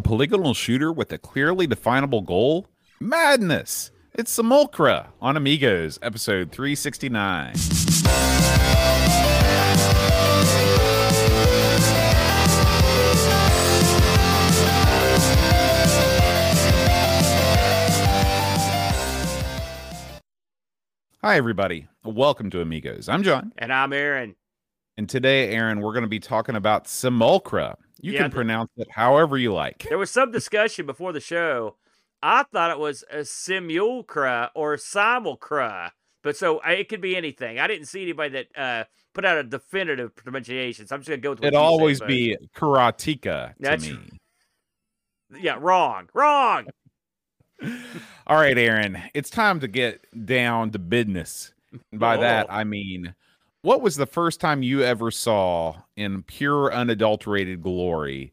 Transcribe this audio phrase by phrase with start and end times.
[0.00, 2.68] A polygonal shooter with a clearly definable goal?
[3.00, 3.90] Madness!
[4.14, 7.52] It's Simulcra on Amigos, episode 369.
[21.22, 21.88] Hi, everybody.
[22.02, 23.10] Welcome to Amigos.
[23.10, 23.52] I'm John.
[23.58, 24.34] And I'm Aaron.
[24.96, 27.76] And today, Aaron, we're going to be talking about Simulcra.
[28.00, 29.86] You Yeah, can pronounce it however you like.
[29.88, 31.76] There was some discussion before the show.
[32.22, 35.90] I thought it was a simulcra or simulcra,
[36.22, 37.58] but so uh, it could be anything.
[37.58, 41.20] I didn't see anybody that uh, put out a definitive pronunciation, so I'm just gonna
[41.20, 43.98] go with It'd you say, always be Karateka to That's- me.
[45.40, 46.66] yeah, wrong, wrong.
[48.26, 51.52] All right, Aaron, it's time to get down to business.
[51.92, 52.54] And by that, Oh.
[52.54, 53.14] I mean,
[53.62, 58.32] what was the first time you ever saw in pure unadulterated glory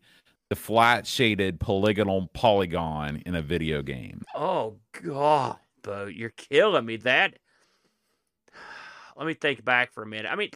[0.49, 4.23] the flat shaded polygonal polygon in a video game?
[4.33, 6.97] Oh God, Bo, you're killing me.
[6.97, 7.37] That.
[9.17, 10.31] Let me think back for a minute.
[10.31, 10.51] I mean,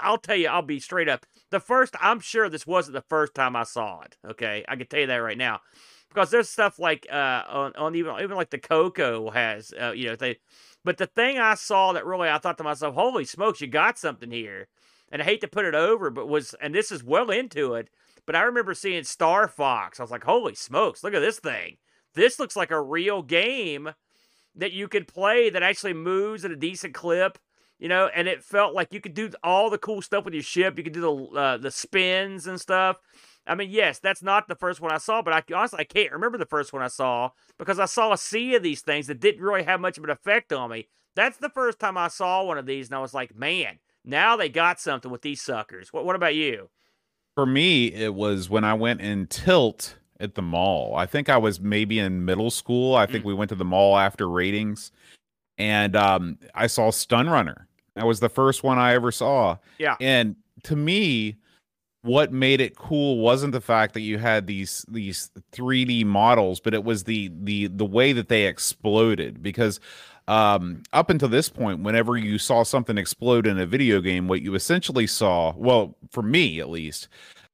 [0.00, 1.26] I'll tell you, I'll be straight up.
[1.50, 4.16] The first, I'm sure this wasn't the first time I saw it.
[4.24, 5.60] Okay, I can tell you that right now,
[6.08, 10.08] because there's stuff like uh on, on even even like the Coco has uh you
[10.08, 10.38] know they,
[10.84, 13.98] but the thing I saw that really I thought to myself, holy smokes, you got
[13.98, 14.68] something here,
[15.10, 17.88] and I hate to put it over, but was and this is well into it,
[18.26, 19.98] but I remember seeing Star Fox.
[19.98, 21.76] I was like, holy smokes, look at this thing.
[22.14, 23.90] This looks like a real game
[24.54, 27.38] that you could play that actually moves at a decent clip
[27.78, 30.42] you know and it felt like you could do all the cool stuff with your
[30.42, 30.78] ship.
[30.78, 32.98] You could do the uh, the spins and stuff
[33.46, 36.12] i mean yes that's not the first one i saw but i honestly i can't
[36.12, 39.20] remember the first one i saw because i saw a sea of these things that
[39.20, 42.42] didn't really have much of an effect on me that's the first time i saw
[42.42, 45.92] one of these and i was like man now they got something with these suckers
[45.92, 46.68] what, what about you
[47.36, 50.94] For me, it was when I went in Tilt at the mall.
[50.94, 52.94] I think I was maybe in middle school.
[52.94, 54.92] I think we went to the mall after ratings,
[55.58, 57.66] and um, I saw Stun Runner.
[57.96, 59.56] That was the first one I ever saw.
[59.78, 59.96] Yeah.
[60.00, 61.38] And to me,
[62.04, 66.74] what made it cool wasn't the fact that you had these these 3D models, but
[66.74, 69.42] it was the the the way that they exploded.
[69.42, 69.80] Because
[70.28, 74.42] um, up until this point, whenever you saw something explode in a video game, what
[74.42, 77.08] you essentially saw, well, for me at least,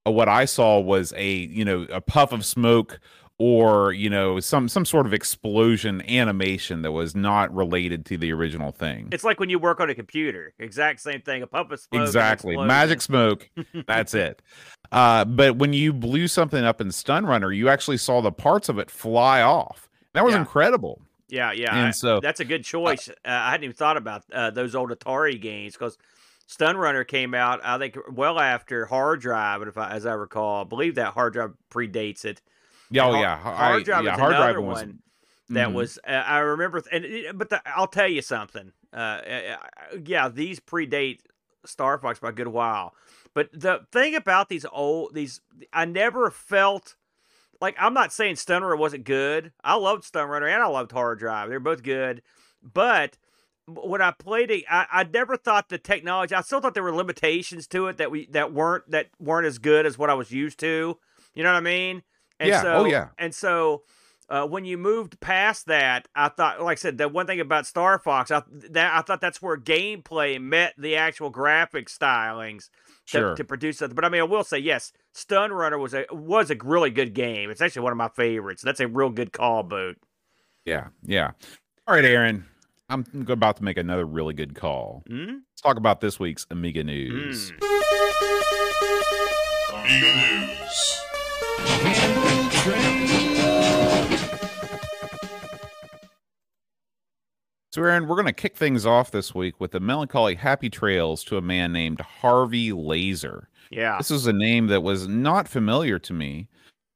[0.05, 2.99] uh, what I saw was a you know a puff of smoke
[3.43, 8.31] or you know some some sort of explosion animation that was not related to the
[8.31, 9.07] original thing.
[9.11, 12.01] it's like when you work on a computer exact same thing a puff of smoke
[12.03, 13.49] exactly magic smoke
[13.87, 14.43] that's it
[14.91, 18.69] uh but when you blew something up in stun runner you actually saw the parts
[18.69, 20.41] of it fly off that was Yeah.
[20.41, 21.73] incredible Yeah, yeah.
[21.75, 23.07] And I- so- that's a good choice.
[23.09, 25.97] Uh, I hadn't even thought about uh, those old Atari games because
[26.47, 30.61] Stun Runner came out, I think, well after Hard Drive, if I, as I recall.
[30.61, 32.41] I believe that Hard Drive predates it.
[32.91, 34.99] Yeah oh yeah Hard I- Drive yeah hard drive was one
[35.49, 35.73] that Mhm.
[35.73, 35.99] was.
[36.07, 38.71] Uh, I remember, and it- but the, I'll tell you something.
[38.93, 39.57] Uh, uh,
[40.05, 41.19] yeah, these predate
[41.65, 42.93] Star Fox by a good while.
[43.33, 45.41] But the thing about these old these,
[45.73, 46.95] I never felt
[47.59, 49.51] like I'm not saying Stun Runner wasn't good.
[49.63, 51.49] I loved Stun Runner and I loved Hard Drive.
[51.49, 52.21] They're both good,
[52.63, 53.17] but
[53.67, 56.33] when I played it, I, I never thought the technology.
[56.33, 59.57] I still thought there were limitations to it that we that weren't that weren't as
[59.59, 60.97] good as what I was used to.
[61.33, 62.03] You know what I mean?
[62.41, 62.61] And Yeah.
[62.61, 63.07] So, Oh, yeah.
[63.17, 63.83] And so.
[64.29, 67.67] Uh, when you moved past that, I thought, like I said, the one thing about
[67.67, 72.69] Star Fox, I, that, I thought that's where gameplay met the actual graphic stylings
[73.07, 73.93] to, sure to produce something.
[73.93, 77.13] But I mean, I will say yes, Stun Runner was a was a really good
[77.13, 77.49] game.
[77.49, 78.61] It's actually one of my favorites.
[78.61, 79.97] That's a real good call, boot.
[80.63, 81.31] yeah yeah
[81.85, 82.45] all right aaron
[82.87, 85.25] i'm about to make another really good call Hmm?
[85.49, 87.65] let's talk about this week's amiga news Hmm.
[89.75, 91.90] Amiga News.
[97.73, 101.23] So, Aaron, we're going to kick things off this week with the melancholy happy trails
[101.23, 103.47] to a man named Harvey Laser.
[103.69, 106.49] Yeah, This is a name that was not familiar to me,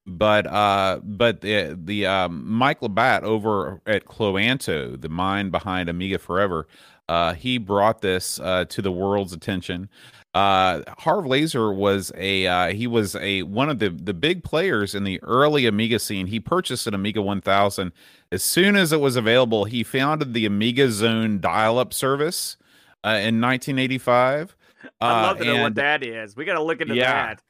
[0.06, 6.17] but uh, but the the um, Mike Labatt over at Cloanto, the mind behind Amiga
[6.17, 6.67] Forever,
[7.08, 9.88] uh, he brought this uh, to the world's attention.
[10.34, 14.94] Uh, Harv Laser was a uh, he was a one of the the big players
[14.94, 16.28] in the early Amiga scene.
[16.28, 17.94] He purchased an Amiga 1000
[18.35, 19.66] as soon as it was available.
[19.66, 22.58] He founded the Amiga Zone dial-up service
[23.03, 24.55] uh, in 1985.
[25.02, 26.35] I'd love Uh, to know what that is.
[26.35, 27.11] We got to look into Yeah.
[27.28, 27.41] that.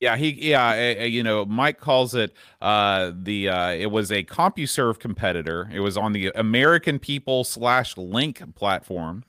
[0.00, 0.68] yeah, he yeah,
[0.98, 5.68] uh, uh, you know, Mike calls it uh the uh it was a CompuServe competitor.
[5.72, 9.24] It was on the American People slash Link platform.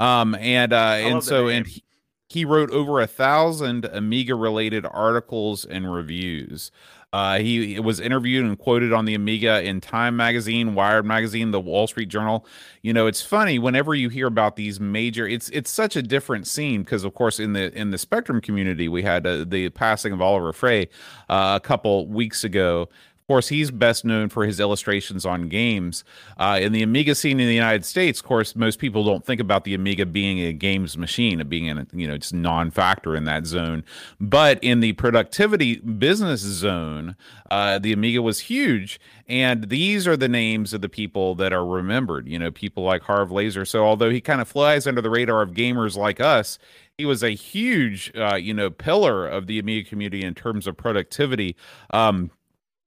[0.00, 1.84] Um and uh and so and he,
[2.28, 6.70] he wrote over a thousand Amiga related articles and reviews.
[7.12, 11.60] Uh, he was interviewed and quoted on the Amiga in Time Magazine, Wired Magazine, the
[11.60, 12.46] Wall Street Journal.
[12.82, 15.26] You know, it's funny whenever you hear about these major.
[15.26, 18.88] It's it's such a different scene because, of course, in the in the Spectrum community,
[18.88, 20.88] we had uh, the passing of Oliver Frey
[21.28, 22.88] uh, a couple weeks ago,
[23.30, 26.02] course, he's best known for his illustrations on games.
[26.36, 29.40] Uh, in the Amiga scene in the United States, of course, most people don't think
[29.40, 33.46] about the Amiga being a games machine, being a, you know just non-factor in that
[33.46, 33.84] zone.
[34.18, 37.14] But in the productivity business zone,
[37.52, 38.98] uh, the Amiga was huge,
[39.28, 42.26] and these are the names of the people that are remembered.
[42.26, 43.64] You know, people like Harv Laser.
[43.64, 46.58] So although he kind of flies under the radar of gamers like us,
[46.98, 50.76] he was a huge, uh, you know, pillar of the Amiga community in terms of
[50.76, 51.54] productivity.
[51.90, 52.32] Um,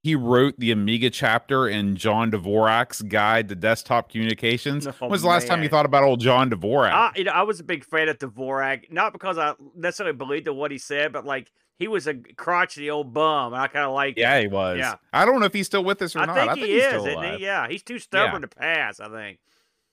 [0.03, 4.85] he wrote the Amiga chapter in John Dvorak's Guide to Desktop Communications.
[4.85, 6.91] Oh, when was the last time you thought about old John Dvorak?
[6.91, 10.47] I, you know, I was a big fan of Dvorak, not because I necessarily believed
[10.49, 13.53] in what he said, but like he was a crotchety old bum.
[13.53, 14.17] And I kind of like.
[14.17, 14.77] yeah, he was.
[14.77, 14.95] Yeah.
[15.13, 16.35] I don't know if he's still with us or I not.
[16.35, 17.43] think, I think he he's is, still isn't he?
[17.43, 18.99] Yeah, he's too stubborn to pass.
[18.99, 19.39] I think.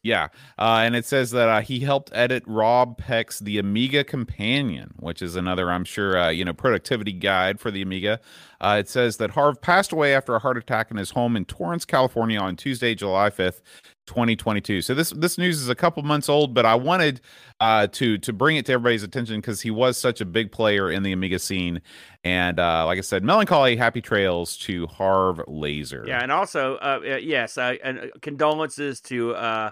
[0.02, 0.28] Yeah,
[0.58, 5.20] uh, and it says that uh, he helped edit Rob Peck's The Amiga Companion, which
[5.20, 8.18] is another, I'm sure, uh, you know, productivity guide for the Amiga.
[8.60, 11.44] Uh, it says that Harv passed away after a heart attack in his home in
[11.46, 13.62] Torrance, California, on Tuesday, July 5th,
[14.06, 14.82] 2022.
[14.82, 17.20] So this this news is a couple months old, but I wanted
[17.60, 20.90] uh, to to bring it to everybody's attention because he was such a big player
[20.90, 21.80] in the Amiga scene.
[22.24, 26.04] And uh, like I said, melancholy, happy trails to Harv Laser.
[26.06, 29.70] Yeah, and also, uh, yes, uh, and uh, condolences to uh,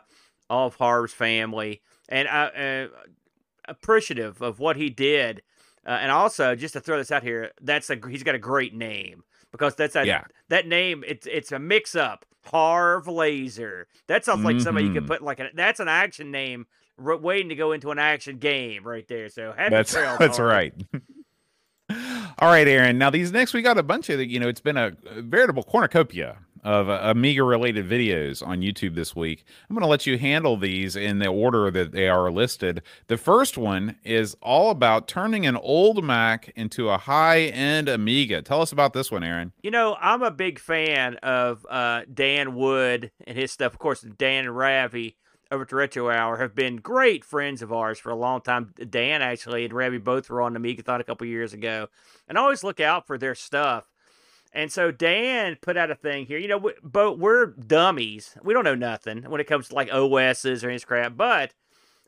[0.48, 2.88] all of Harv's family, and
[3.66, 5.42] appreciative of what he did.
[5.88, 8.74] Uh, and also, just to throw this out here, that's a he's got a great
[8.74, 10.24] name because that's a, Yeah.
[10.50, 11.02] that name.
[11.06, 12.26] It's it's a mix up.
[12.44, 13.86] Harv Laser.
[14.06, 15.08] That sounds like somebody you could Mhm.
[15.08, 16.66] put like a, that's an action name
[17.02, 19.28] r- waiting to go into an action game right there.
[19.30, 20.50] So happy That's trails, that's Harv.
[20.50, 20.74] right.
[22.40, 22.98] All right, Aaron.
[22.98, 26.36] Now these next we got a bunch of you know it's been a veritable cornucopia
[26.68, 29.46] of uh, Amiga related videos on YouTube this week.
[29.68, 32.82] I'm going to let you handle these in the order that they are listed.
[33.06, 38.42] The first one is all about turning an old Mac into a high end Amiga.
[38.42, 39.52] Tell us about this one, Aaron.
[39.62, 43.72] You know, I'm a big fan of uh, Dan Wood and his stuff.
[43.72, 45.16] Of course, Dan and Ravi
[45.50, 48.74] over at the Retro Hour have been great friends of ours for a long time.
[48.90, 51.88] Dan actually and Ravi both were on the Megathon a couple years ago,
[52.28, 53.87] and I always look out for their stuff.
[54.52, 56.38] And so Dan put out a thing here.
[56.38, 58.36] You know, we, but we're dummies.
[58.42, 61.16] We don't know nothing when it comes to like OSs or any crap.
[61.16, 61.54] But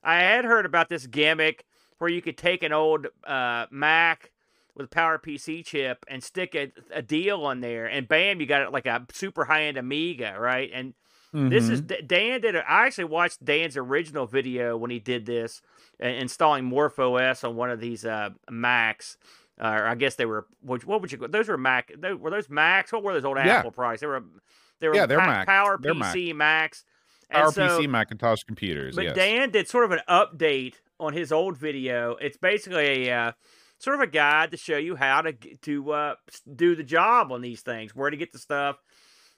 [0.03, 1.67] I had heard about this gimmick
[1.99, 4.31] where you could take an old uh, Mac
[4.75, 8.47] with a Power PC chip and stick a, a deal on there, and bam, you
[8.47, 10.71] got it like a super high end Amiga, right?
[10.73, 10.95] And
[11.51, 12.57] this is Dan did.
[12.57, 15.63] A, I actually watched Dan's original video when he did this,
[16.03, 19.17] uh, installing MorphOS on one of these uh, Macs.
[19.61, 20.47] Uh, or I guess they were.
[20.63, 21.19] What, what would you?
[21.29, 21.93] Those were Mac.
[21.99, 22.93] Those, were those Macs?
[22.93, 23.59] What were those old Yeah.
[23.59, 24.01] Apple products?
[24.01, 24.23] They were.
[24.81, 25.47] They were Yeah, they're Pa- Macs.
[25.47, 26.15] Power They're Mac.
[26.15, 26.85] PC Macs.
[27.29, 28.97] And Our so- PC Macintosh computers.
[28.97, 29.15] but yes.
[29.15, 32.17] Dan did sort of an update on his old video.
[32.21, 33.33] It's basically a uh,
[33.79, 36.15] sort of a guide to show you how to to uh,
[36.57, 38.77] do the job on these things, where to get the stuff.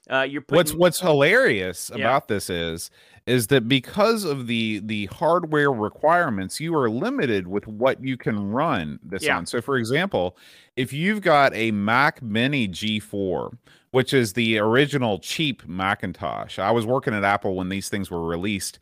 [0.09, 2.05] Uh, you're putting, what's what's hilarious Yeah.
[2.05, 2.89] about this is
[3.25, 8.51] is that because of the the hardware requirements you are limited with what you can
[8.51, 9.37] run this Yeah.
[9.37, 10.37] on so for example
[10.75, 13.55] if you've got a mac mini g4
[13.91, 18.25] which is the original cheap macintosh i was working at apple when these things were
[18.25, 18.79] released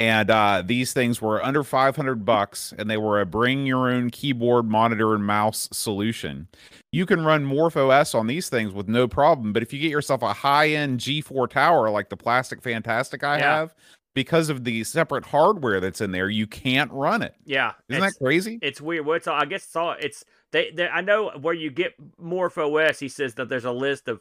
[0.00, 4.10] and uh, these things were under 500 bucks and they were a bring your own
[4.10, 6.48] keyboard monitor and mouse solution
[6.92, 9.52] you can run MorphOS on these things with no problem.
[9.52, 13.38] But if you get yourself a high end G4 tower like the Plastic Fantastic I
[13.38, 13.58] Yeah.
[13.58, 13.74] have,
[14.12, 17.36] because of the separate hardware that's in there, you can't run it.
[17.44, 18.58] yeah, Isn't that crazy?
[18.60, 19.06] it's weird.
[19.06, 20.88] Well, it's all, I guess it's all it's they, they.
[20.88, 22.98] I know where you get MorphOS.
[22.98, 24.20] He says that there's a list of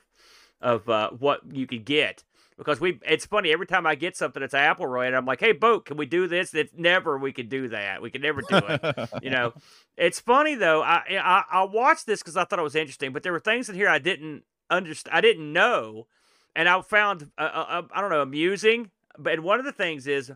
[0.62, 2.24] of uh, what you could get
[2.60, 3.00] because we.
[3.08, 5.98] It's funny every time I get something that's Apple related, I'm like, hey, Boat, can
[5.98, 6.54] we do this?
[6.54, 8.04] It's never we could do that.
[8.04, 9.10] We could never do it.
[9.24, 9.54] you know
[9.98, 13.24] it's funny though i i, I watched this because i thought it was interesting but
[13.24, 16.08] there were things in here i didn't understand i didn't know
[16.56, 20.32] and i found uh, uh, i don't know amusing but one of the things is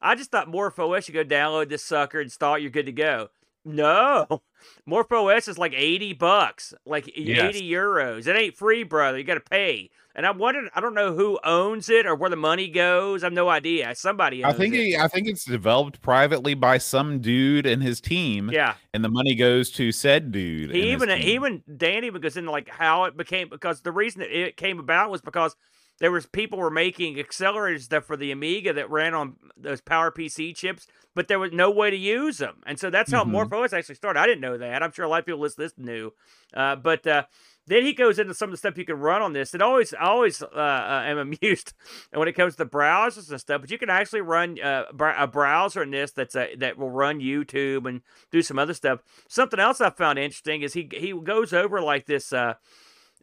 [0.00, 3.28] i just thought morphos you go download this sucker install it you're good to go
[3.64, 4.26] no.
[4.88, 7.56] Morphos is like 80 bucks like Yes.
[7.56, 8.26] 80 euros.
[8.26, 9.18] It ain't free brother.
[9.18, 9.90] You gotta pay.
[10.14, 13.22] And i wondered i don't know who owns it or where the money goes.
[13.22, 13.94] I have no idea.
[13.94, 18.50] Somebody I think he, I think it's developed privately by some dude and his team,
[18.52, 18.74] yeah.
[18.92, 20.74] and the money goes to said dude.
[20.74, 24.22] He even he even Dan even goes into like how it became because the reason
[24.22, 25.54] it came about was because
[26.00, 30.10] there was people were making accelerated stuff for the Amiga that ran on those Power
[30.10, 33.32] PC chips, but there was no way to use them, and so that's how Mhm.
[33.48, 34.18] MorphOS actually started.
[34.20, 34.82] I didn't know that.
[34.82, 36.12] I'm sure a lot of people listening to this knew,
[36.54, 37.24] uh, but uh,
[37.66, 39.54] then he goes into some of the stuff you can run on this.
[39.54, 41.72] It always, I always uh, uh, am amused
[42.12, 43.60] when it comes to browsers and stuff.
[43.60, 44.84] But you can actually run uh,
[45.16, 48.00] a browser in this that's a, that will run YouTube and
[48.32, 49.00] do some other stuff.
[49.28, 52.54] Something else I found interesting is he he goes over like this uh,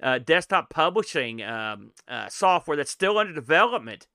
[0.01, 4.07] uh, desktop publishing um, uh, software that's still under development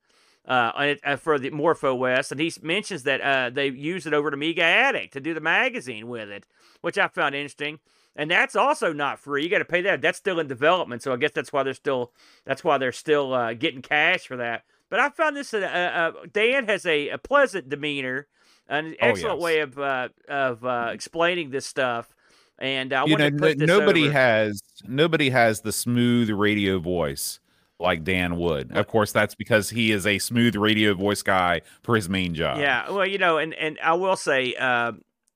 [0.47, 4.35] uh, for the Morpho MorphOS, and he mentions that uh, they use it over at
[4.35, 6.47] Amiga Addict to do the magazine with it,
[6.81, 7.79] which I found interesting.
[8.15, 9.43] And that's also not free.
[9.43, 10.03] You got to pay that.
[10.03, 12.13] That's still in development, so I guess that's why they're still
[12.45, 14.65] that's why they're still uh, getting cash for that.
[14.91, 18.27] But I found this Dan has a, a, pleasant demeanor,
[18.69, 19.43] an oh, excellent oh, yes.
[19.43, 22.15] way of uh, of uh, explaining this stuff.
[22.63, 24.13] And I want to put this nobody over.
[24.13, 27.41] has nobody has the smooth radio voice
[27.81, 28.71] like Dan Wood.
[28.73, 32.59] Of course, that's because he is a smooth radio voice guy for his main job.
[32.59, 34.93] Yeah, well, you know, and and I will say, uh,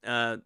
[0.07, 0.37] uh,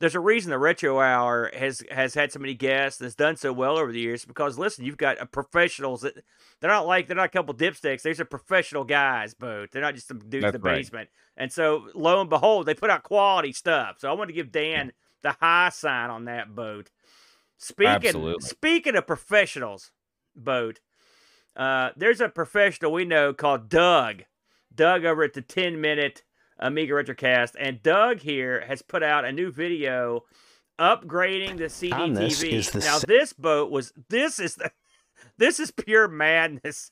[0.00, 3.36] there's a reason the Retro Hour has has had so many guests and has done
[3.36, 4.24] so well over the years.
[4.24, 6.14] Because listen, you've got professionals that
[6.60, 8.00] they're not like they're not a couple dipsticks.
[8.00, 9.70] These are professional guys, both.
[9.70, 10.76] They're not just some dudes that's in the right.
[10.78, 11.10] basement.
[11.36, 13.96] And so, lo and behold, they put out quality stuff.
[13.98, 16.90] So I want to give Dan the high sign on that boat.
[17.58, 18.48] Speaking Absolutely.
[18.48, 19.92] speaking of professionals,
[20.34, 20.80] boat.
[21.54, 24.22] Uh, there's a professional we know called Doug.
[24.74, 26.22] Doug over at the 10 minute
[26.58, 27.54] Amiga Retrocast.
[27.58, 30.24] And Doug here has put out a new video
[30.78, 32.84] upgrading the CDTV.
[32.84, 34.70] Now, this boat was, this is the,
[35.38, 36.90] this is pure madness.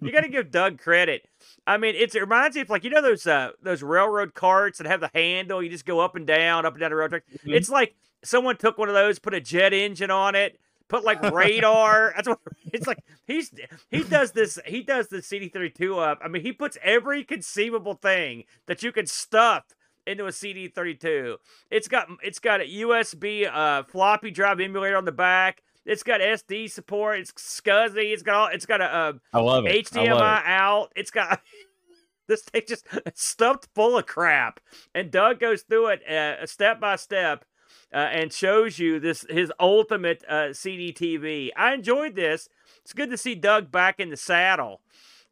[0.00, 1.28] You got to give Doug credit.
[1.66, 4.86] I mean, it reminds me of like you know those uh those railroad carts that
[4.86, 5.62] have the handle.
[5.62, 7.24] You just go up and down, up and down the road track.
[7.32, 7.52] Mm-hmm.
[7.52, 11.22] It's like someone took one of those, put a jet engine on it, put like
[11.30, 12.12] radar.
[12.16, 12.38] That's what
[12.72, 12.98] it's like.
[13.26, 13.52] He's
[13.90, 14.58] he does this.
[14.66, 16.20] He does the CD thirty two up.
[16.22, 19.64] I mean, he puts every conceivable thing that you can stuff
[20.06, 21.38] into a CD thirty two.
[21.70, 25.62] It's got it's got a USB uh, floppy drive emulator on the back.
[25.88, 27.18] It's got SD support.
[27.18, 28.12] It's SCSI.
[28.12, 28.46] It's got all.
[28.48, 29.86] It's got a, a I love it.
[29.86, 30.46] HDMI love it.
[30.46, 30.92] out.
[30.94, 31.40] It's got.
[32.28, 34.60] this thing just stuffed full of crap,
[34.94, 37.46] and Doug goes through it uh, step by step
[37.92, 41.50] uh, and shows you this his ultimate uh, CDTV.
[41.56, 42.48] I enjoyed this.
[42.82, 44.82] It's good to see Doug back in the saddle.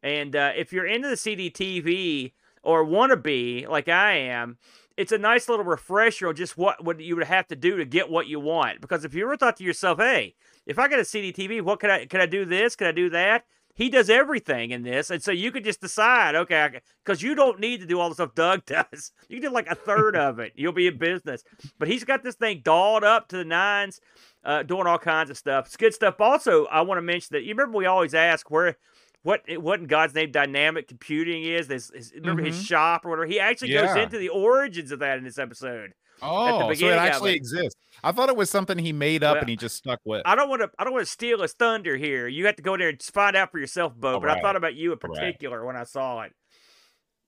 [0.03, 2.33] And uh, if you're into the CDTV
[2.63, 4.57] or want to be like I am,
[4.97, 7.85] it's a nice little refresher on just what, what you would have to do to
[7.85, 8.81] get what you want.
[8.81, 10.35] Because if you ever thought to yourself, hey,
[10.65, 12.75] if I got a CDTV, what can I can I do this?
[12.75, 13.45] Can I do that?
[13.77, 17.59] he does everything in this, and so you could just decide, okay, because you don't
[17.59, 19.11] need to do all the stuff Doug does.
[19.29, 20.53] You can do like a third of it.
[20.55, 21.43] You'll be in business.
[21.77, 24.01] But he's got this thing dolled up to the nines,
[24.43, 25.67] uh, doing all kinds of stuff.
[25.67, 26.19] It's good stuff.
[26.19, 28.77] Also, I want to mention that you remember we always ask where.
[29.23, 31.67] What what in God's name dynamic computing is?
[31.67, 32.53] This, remember mm-hmm.
[32.53, 33.25] his shop or whatever.
[33.25, 33.87] He actually yeah.
[33.87, 35.93] goes into the origins of that in this episode.
[36.21, 37.79] Oh, so it actually exists.
[38.03, 40.23] I thought it was something he made up well, and he just stuck with.
[40.25, 40.71] I don't want to.
[40.79, 42.27] I don't want to steal his thunder here.
[42.27, 44.13] You have to go there and find out for yourself, Bo.
[44.13, 44.37] All but right.
[44.37, 45.67] I thought about you in particular right.
[45.67, 46.33] when I saw it.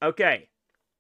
[0.02, 0.50] Okay,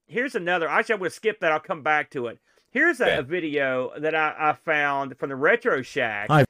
[0.08, 0.67] here's another.
[0.67, 1.51] Actually, I'm going to skip that.
[1.51, 2.39] I'll come back to it.
[2.72, 3.19] Here's a, yeah.
[3.19, 6.27] a video that I, I, found from the Retro Shack.
[6.29, 6.46] Hi.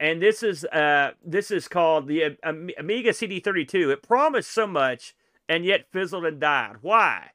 [0.00, 3.92] And this is uh this is called the Amiga CD32.
[3.92, 5.14] It promised so much
[5.48, 6.76] and yet fizzled and died.
[6.80, 7.30] Why?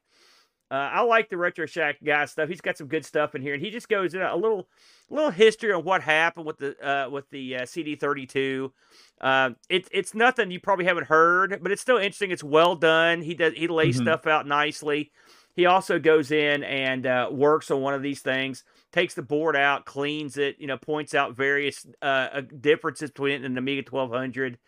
[0.68, 2.48] Uh, I like the Retro Shack guy stuff.
[2.48, 4.66] He's got some good stuff in here, and he just goes in a little,
[5.08, 8.72] little history on what happened with the uh, with the uh, CD32.
[9.20, 12.32] Uh, it's it's nothing you probably haven't heard, but it's still interesting.
[12.32, 13.22] It's well done.
[13.22, 14.06] He does he lays mm-hmm.
[14.06, 15.12] stuff out nicely.
[15.54, 18.64] He also goes in and uh, works on one of these things,
[18.96, 23.44] takes the board out, cleans it, you know, points out various uh, differences between it
[23.44, 24.58] and the Amiga 1200.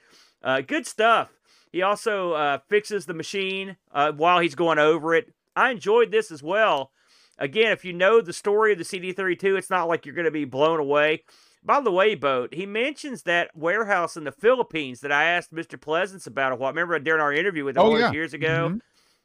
[0.67, 1.31] good stuff.
[1.73, 6.93] He also fixes the machine while he's going over it I enjoyed this as well.
[7.39, 10.31] Again, if you know the story of the CD32, it's not like you're going to
[10.31, 11.25] be blown away.
[11.65, 15.81] By the way, Boat, he mentions that warehouse in the Philippines that I asked Mr.
[15.81, 16.71] Pleasance about a while.
[16.71, 18.13] Remember during our interview with him oh, yeah.
[18.13, 18.69] years ago?
[18.69, 18.79] Mm-hmm.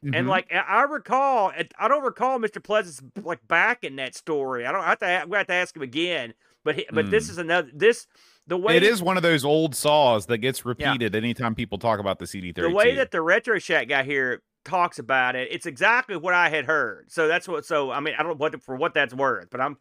[0.04, 0.16] Mm-hmm.
[0.16, 2.62] And like I recall, I don't recall Mr.
[2.62, 4.66] Pleasance like back in that story.
[4.66, 5.06] I don't I have to.
[5.06, 6.34] I have to ask him again.
[6.64, 7.10] But he, but mm.
[7.10, 8.08] this is another this
[8.48, 11.18] the way it is one of those old saws that gets repeated yeah.
[11.18, 12.56] anytime people talk about the CD32.
[12.56, 16.50] The way that the Retro Shack guy here talks about it, it's exactly what I
[16.50, 17.12] had heard.
[17.12, 17.66] So that's what.
[17.66, 19.78] So I mean, I don't know what for what that's worth, but I'm.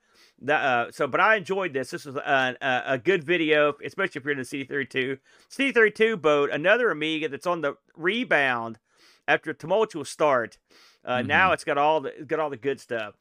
[0.49, 1.91] Uh, so, but I enjoyed this.
[1.91, 5.19] This was a, a, a good video, especially if you're in the CD32.
[5.51, 8.79] CD32 boat, another Amiga that's on the rebound
[9.27, 10.59] after a tumultuous start.
[11.05, 11.29] Uh, mm-hmm.
[11.29, 13.15] Now it's got all the got all the good stuff.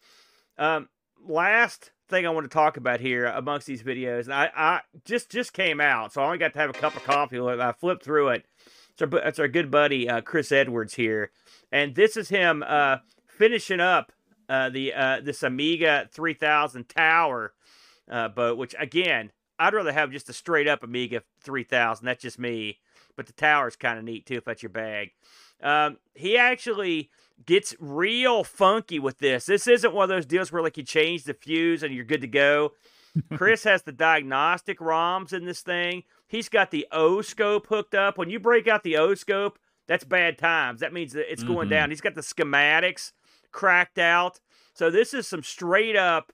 [0.58, 0.90] Um,
[1.26, 5.30] last thing I want to talk about here amongst these videos, and I, I just
[5.30, 7.40] just came out, so I only got to have a cup of coffee.
[7.40, 8.46] I flipped through it.
[8.92, 11.32] It's our, it's our good buddy uh, Chris Edwards here
[11.72, 14.12] and this is him uh, finishing up
[14.50, 17.54] uh, the uh, this Amiga 3000 Tower
[18.10, 22.06] uh, boat, which again I'd rather have just a straight up Amiga 3000.
[22.06, 22.80] That's just me.
[23.16, 25.12] But the tower's kind of neat too if that's your bag.
[25.62, 27.10] Um, he actually
[27.46, 29.46] gets real funky with this.
[29.46, 32.22] This isn't one of those deals where like you change the fuse and you're good
[32.22, 32.74] to go.
[33.36, 36.04] Chris has the diagnostic ROMs in this thing.
[36.28, 38.18] He's got the O scope hooked up.
[38.18, 40.80] When you break out the O scope, that's bad times.
[40.80, 41.72] That means that it's going Mhm.
[41.72, 41.90] down.
[41.90, 43.12] He's got the schematics
[43.52, 44.40] cracked out.
[44.74, 46.32] So this is some straight up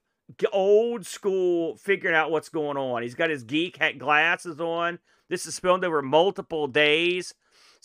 [0.52, 3.02] old school figuring out what's going on.
[3.02, 5.00] He's got his geek hat glasses on.
[5.30, 7.34] This is spilled over multiple days.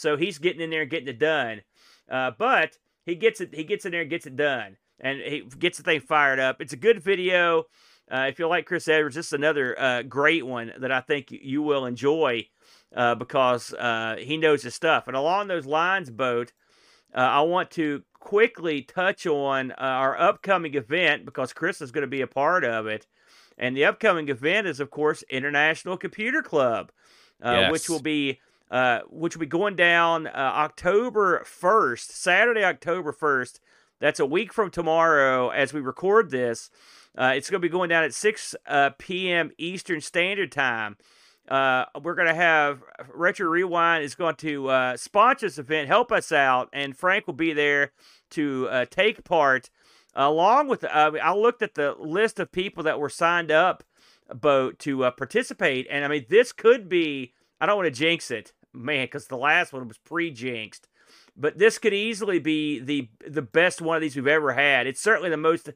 [0.03, 1.63] So he's getting in there and getting it done.
[2.11, 3.55] Uh, but he gets it.
[3.55, 6.61] He gets in there and gets it done, and he gets the thing fired up.
[6.61, 7.65] It's a good video.
[8.13, 11.29] Uh, if you like Chris Edwards, this is another uh, great one that I think
[11.31, 12.47] you will enjoy
[12.95, 15.07] uh, because uh, he knows his stuff.
[15.07, 16.53] And along those lines, Boat,
[17.15, 22.03] uh, I want to quickly touch on uh, our upcoming event because Chris is going
[22.03, 23.07] to be a part of it.
[23.57, 26.91] And the upcoming event is, of course, International Computer Club,
[27.41, 28.41] uh, which will be
[28.73, 33.61] uh, which will be going down uh, October first, Saturday, October first.
[34.01, 36.71] That's a week from tomorrow as we record this.
[37.17, 39.51] Uh, it's going to be going down at 6 uh, p.m.
[39.59, 40.97] Eastern Standard Time.
[41.47, 46.33] Uh, we're going to have Retro Rewind is going to sponsor this event, help us
[46.33, 47.93] out, and Frank will be there
[48.31, 49.69] to take part.
[50.15, 53.85] Along with, I looked at the list of people that were signed up,
[54.33, 57.35] boat to participate, and I mean, this could be.
[57.61, 60.89] I don't want to jinx it, man, because the last one was pre-jinxed,
[61.37, 64.87] but this could easily be the the best one of these we've ever had.
[64.87, 65.71] It's certainly the most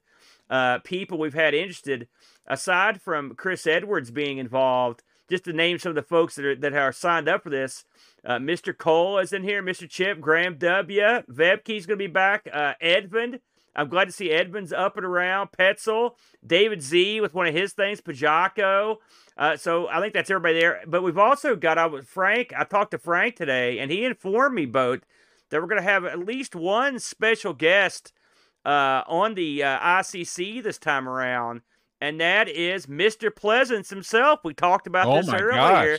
[0.51, 2.09] uh, people we've had interested,
[2.47, 5.03] aside from Chris Edwards being involved.
[5.29, 7.85] Just to name some of the folks that are that are signed up for this,
[8.25, 8.77] uh, Mr.
[8.77, 9.89] Cole is in here, Mr.
[9.89, 13.41] Chip, Graham W, Vebke's going to be back, uh, Edmund.
[13.77, 15.51] I'm glad to see Edmonds up and around.
[15.53, 16.13] Petzel,
[16.45, 18.97] David Z with one of his things, Pajako.
[19.37, 20.81] Uh, so I think that's everybody there.
[20.87, 22.53] But we've also got out with Frank.
[22.57, 25.01] I talked to Frank today, and he informed me both
[25.51, 28.13] that we're going to have at least one special guest
[28.65, 31.61] uh, on the uh, ICC this time around,
[32.01, 33.35] and that is Mr.
[33.35, 34.41] Pleasance himself.
[34.43, 35.53] We talked about Oh this earlier.
[35.53, 35.99] gosh.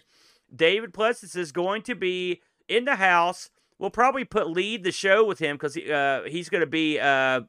[0.53, 3.49] David Pleasance is going to be in the house.
[3.79, 6.99] We'll probably put lead the show with him because he, uh, he's going to be,
[6.99, 7.41] uh,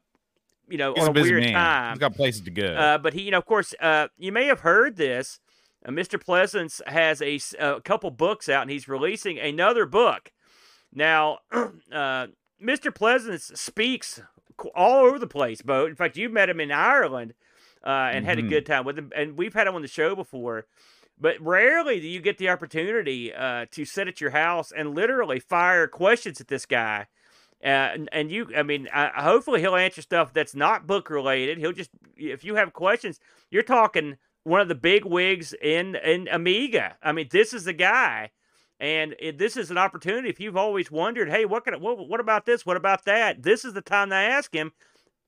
[0.69, 1.53] you know, He's on a a weird man.
[1.53, 1.93] time.
[1.93, 2.73] He's got places to go.
[2.75, 5.39] Uh, but he, you know, of course, uh, you may have heard this.
[5.85, 6.19] Uh, Mr.
[6.21, 10.31] Pleasance has a couple books out, and he's releasing another book.
[10.93, 12.27] Now, uh,
[12.61, 12.93] Mr.
[12.93, 14.21] Pleasance speaks
[14.75, 15.85] all over the place, Bo.
[15.85, 17.33] In fact, you met him in Ireland
[17.85, 18.49] uh, and had a Mhm.
[18.49, 20.65] good time with him, and we've had him on the show before.
[21.21, 25.39] But rarely do you get the opportunity uh, to sit at your house and literally
[25.39, 27.07] fire questions at this guy.
[27.61, 31.57] And, and you, I mean, hopefully he'll answer stuff that's not book related.
[31.57, 33.19] He'll just, if you have questions,
[33.51, 36.95] you're talking one of the big wigs in in Amiga.
[37.03, 38.31] I mean, this is the guy,
[38.79, 40.29] and it, this is an opportunity.
[40.29, 42.65] If you've always wondered, hey, what can, what, what about this?
[42.65, 43.43] What about that?
[43.43, 44.71] This is the time to ask him.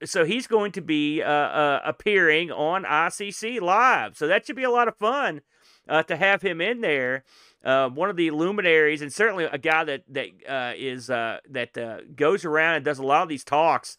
[0.04, 4.18] So he's going to be uh, uh, appearing on ICC live.
[4.18, 5.42] So that should be a lot of fun
[5.88, 7.24] uh, to have him in there.
[7.64, 11.78] Uh, one of the luminaries, and certainly a guy that that uh, is uh, that
[11.78, 13.98] uh, goes around and does a lot of these talks.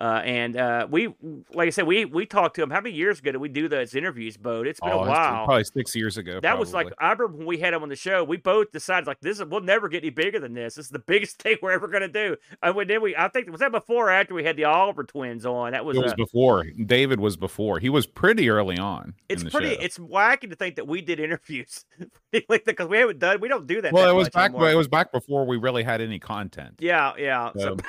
[0.00, 1.08] Uh, and uh, we,
[1.52, 2.70] like I said, we we talked to him.
[2.70, 4.66] How many years ago did we do those interviews, Boat?
[4.68, 5.44] It's been Oh, a while.
[5.44, 6.38] Probably six years ago.
[6.40, 7.04] That was like probably.
[7.08, 8.22] I remember when we had him on the show.
[8.22, 10.76] We both decided like this is we'll never get any bigger than this.
[10.76, 12.36] This is the biggest thing we're ever gonna do.
[12.62, 15.02] And when then we I think was that before or after we had the Oliver
[15.04, 15.72] twins on.
[15.72, 16.64] That was, it was uh, before.
[16.86, 17.78] David was before.
[17.80, 19.14] He was pretty early on.
[19.28, 19.80] it's pretty show.
[19.80, 21.84] it's wacky to think that we did interviews
[22.48, 23.92] like because we haven't done we don't do that.
[23.92, 24.50] well, that it was back.
[24.50, 24.70] anymore.
[24.70, 26.76] It was back before we really had any content.
[26.78, 27.50] Yeah, yeah.
[27.56, 27.76] So, So-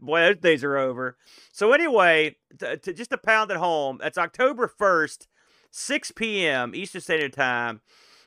[0.00, 1.16] boy, those days are over.
[1.52, 5.28] So anyway, to, to just to pound it home, that's October first,
[5.70, 6.74] six p.m.
[6.74, 7.80] Eastern Standard Time.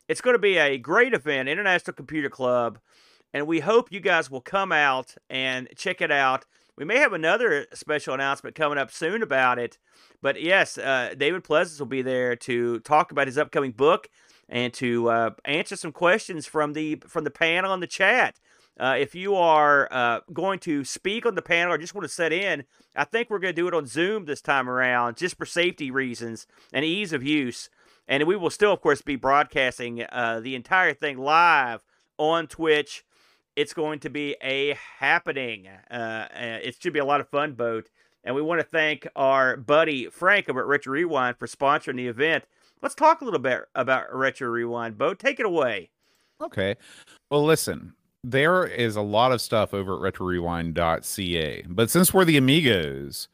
[0.08, 2.80] It's going to be a great event, International Computer Club,
[3.34, 6.46] and we hope you guys will come out and check it out.
[6.78, 9.78] We may have another special announcement coming up soon about it,
[10.22, 14.10] but yes, uh, David Pleasance will be there to talk about his upcoming book
[14.50, 18.40] and to uh, answer some questions from the from the panel and the chat.
[18.80, 22.14] Uh, if you are uh, going to speak on the panel or just want to
[22.14, 22.64] set in,
[22.96, 25.92] I think we're going to do it on Zoom this time around, just for safety
[25.92, 27.70] reasons and ease of use.
[28.08, 31.82] And we will still, of course, be broadcasting uh, the entire thing live
[32.18, 33.06] on Twitch.
[33.56, 35.68] It's going to be a happening.
[35.90, 37.90] Uh, uh, it should be a lot of fun, boat.
[38.24, 42.08] And we want to thank our buddy Frank over at Retro Rewind for sponsoring the
[42.08, 42.46] event.
[42.82, 45.20] Let's talk a little bit about Retro Rewind, boat.
[45.20, 45.90] Take it away.
[46.40, 46.76] Okay.
[47.30, 51.66] Well, listen, there is a lot of stuff over at retrorewind.ca.
[51.68, 53.28] But since we're the amigos,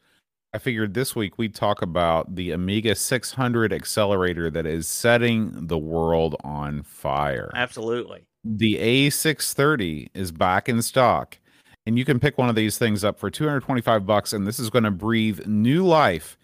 [0.54, 5.78] I figured this week we'd talk about the Amiga 600 accelerator that is setting the
[5.78, 7.50] world on fire.
[7.54, 8.24] Absolutely.
[8.44, 11.38] The A630 is back in stock,
[11.86, 14.70] and you can pick one of these things up for 225 bucks, and this is
[14.70, 16.38] going to breathe new life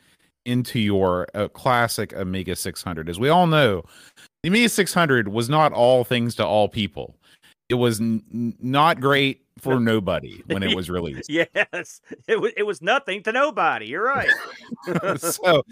[0.44, 3.08] into your uh, classic Amiga 600.
[3.08, 3.84] As we all know,
[4.42, 7.16] the Amiga 600 was not all things to all people.
[7.68, 11.30] It was n- not great for nobody when it was released.
[11.30, 13.86] yes, it was it was nothing to nobody.
[13.86, 14.30] You're right.
[15.18, 15.62] so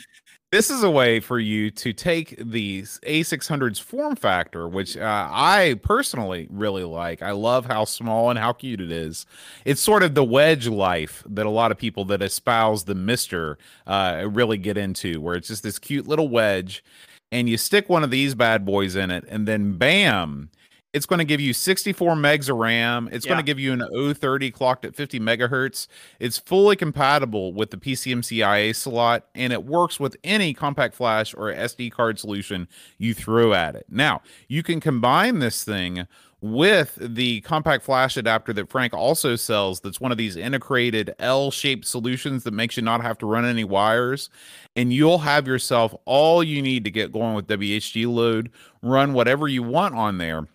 [0.50, 5.80] this is a way for you to take the A600's form factor, which uh, I
[5.82, 7.22] personally really like.
[7.22, 9.24] I love how small and how cute it is.
[9.64, 13.58] It's sort of the wedge life that a lot of people that espouse the Mister
[13.86, 16.84] uh, really get into, where it's just this cute little wedge,
[17.30, 20.50] and you stick one of these bad boys in it, and then bam
[20.92, 23.08] it's going to give you 64 megs of RAM.
[23.10, 23.30] It's yeah.
[23.30, 25.86] going to give you an O30 clocked at 50 megahertz.
[26.20, 31.52] It's fully compatible with the PCMCIA slot, and it works with any compact flash or
[31.52, 33.86] SD card solution you throw at it.
[33.88, 36.06] Now, you can combine this thing
[36.42, 39.80] with the compact flash adapter that Frank also sells.
[39.80, 43.44] That's one of these integrated L shaped solutions that makes you not have to run
[43.44, 44.28] any wires.
[44.74, 48.50] And you'll have yourself all you need to get going with WHDLoad,
[48.82, 50.48] run whatever you want on there,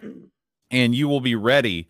[0.70, 1.88] and you will be ready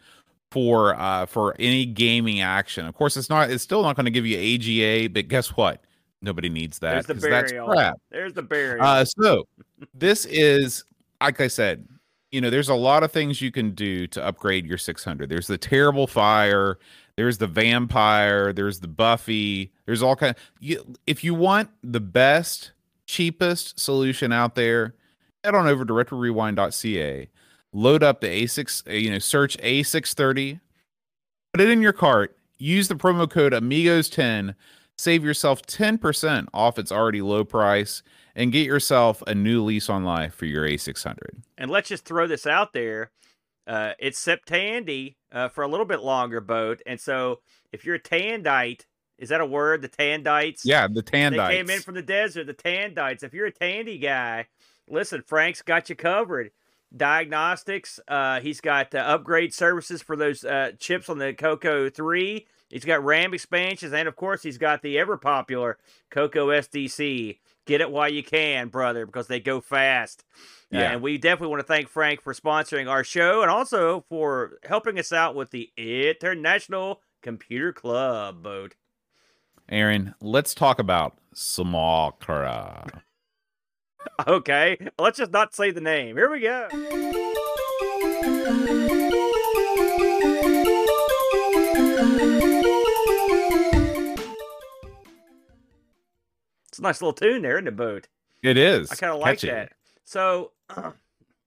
[0.52, 2.86] for uh for any gaming action.
[2.86, 5.84] Of course, it's not it's still not going to give you AGA, but guess what?
[6.22, 7.96] Nobody needs that because the that's crap.
[8.12, 8.82] There's the barrier.
[8.82, 9.48] Uh, so
[9.94, 10.84] this is
[11.20, 11.88] like I said,
[12.32, 15.30] you know, there's a lot of things you can do to upgrade your 600.
[15.30, 16.78] There's the terrible fire,
[17.16, 20.36] there's the vampire, there's the Buffy, there's all kind.
[20.36, 22.72] Of, you, if you want the best,
[23.06, 24.96] cheapest solution out there,
[25.44, 27.30] head on over to retrorewind.ca,
[27.74, 30.60] load up the A6, uh, you know, search A630,
[31.54, 34.54] put it in your cart, use the promo code Amigos10,
[34.98, 38.04] save yourself 10% off its already low price
[38.38, 41.41] and get yourself a new lease on life for your A600.
[41.58, 43.12] And let's just throw this out there.
[43.65, 46.82] Uh, it's Septandy uh, for a little bit longer boat.
[46.86, 47.41] And so
[47.73, 48.86] if you're a Tandite,
[49.17, 49.82] is that a word?
[49.82, 50.62] The Tandites?
[50.63, 51.50] Yeah, the Tandites.
[51.50, 53.23] They came in from the desert, the Tandites.
[53.23, 54.45] If you're a Tandy guy,
[54.88, 56.52] listen, Frank's got you covered.
[56.95, 62.45] Diagnostics, uh, he's got uh, upgrade services for those uh, chips on the Coco 3.
[62.69, 67.39] He's got RAM expansions, and of course, he's got the ever popular Coco SDC.
[67.67, 70.23] Get it while you can, brother, because they go fast.
[70.73, 70.91] Uh, yeah.
[70.93, 74.97] And we definitely want to thank Frank for sponsoring our show and also for helping
[74.97, 78.75] us out with the International Computer Club boat.
[79.69, 83.01] Aaron, let's talk about Simulcra.
[84.27, 86.15] okay, let's just not say the name.
[86.15, 87.43] Here we go.
[96.78, 98.08] It's a nice little tune there in the boat.
[98.44, 98.92] It is.
[98.92, 99.72] I kind of like that.
[100.04, 100.92] So, uh,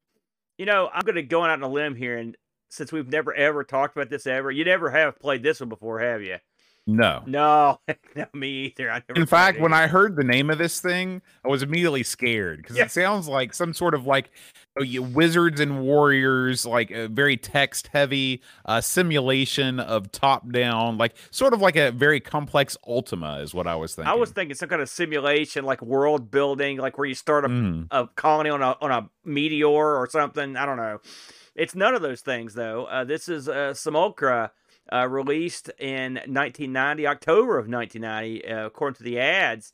[0.59, 2.37] you know, I'm going to go on out on a limb here, and
[2.69, 6.01] since we've never ever talked about this ever, you never have played this one before,
[6.01, 6.39] have you?
[6.91, 7.23] No.
[7.27, 7.81] No,
[8.17, 9.03] no me either.
[9.15, 12.77] In fact, when I heard the name of this thing, I was immediately scared because
[12.77, 12.85] yeah.
[12.85, 14.31] it sounds like some sort of like
[14.79, 20.99] oh, you, wizards and warriors, like a very text heavy uh, simulation of top down,
[20.99, 24.11] like sort of like a very complex Ultima, is what I was thinking.
[24.11, 27.49] I was thinking some kind of simulation, like world building, like where you start a,
[27.49, 27.87] mm.
[27.91, 30.57] a colony on a on a meteor or something.
[30.57, 31.01] I don't know.
[31.55, 32.87] It's none of those things though.
[32.87, 34.51] Uh, this is uh, Simulcra
[34.93, 39.73] uh, released in 1990, October of 1990, uh, according to the ads.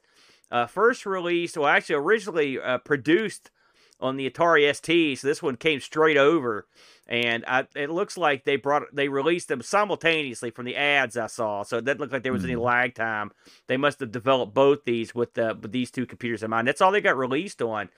[0.50, 3.50] Uh, first released, well, actually, originally uh, produced
[3.98, 6.66] on the Atari ST, so this one came straight over.
[7.08, 11.28] And I, it looks like they brought they released them simultaneously from the ads I
[11.28, 12.52] saw, so it didn't look like there was mm-hmm.
[12.52, 13.30] any lag time.
[13.68, 16.66] They must have developed both these with uh, with these two computers in mind.
[16.66, 17.90] That's all they got released on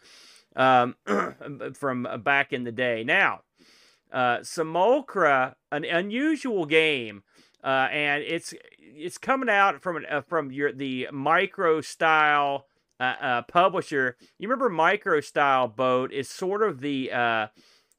[0.57, 0.94] um,
[1.74, 3.02] from back in the day.
[3.02, 3.40] Now,
[4.12, 7.23] uh, Simulcra, an unusual game,
[7.62, 12.66] uh, and it's it's coming out from uh, from your the micro style
[13.01, 14.16] uh, uh, publisher.
[14.38, 17.47] You remember micro style boat is sort of the uh,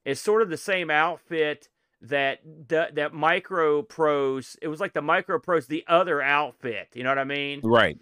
[0.05, 1.69] is sort of the same outfit
[2.01, 4.57] that that MicroProse.
[4.61, 6.89] It was like the MicroProse, the other outfit.
[6.93, 7.61] You know what I mean?
[7.63, 7.97] Right.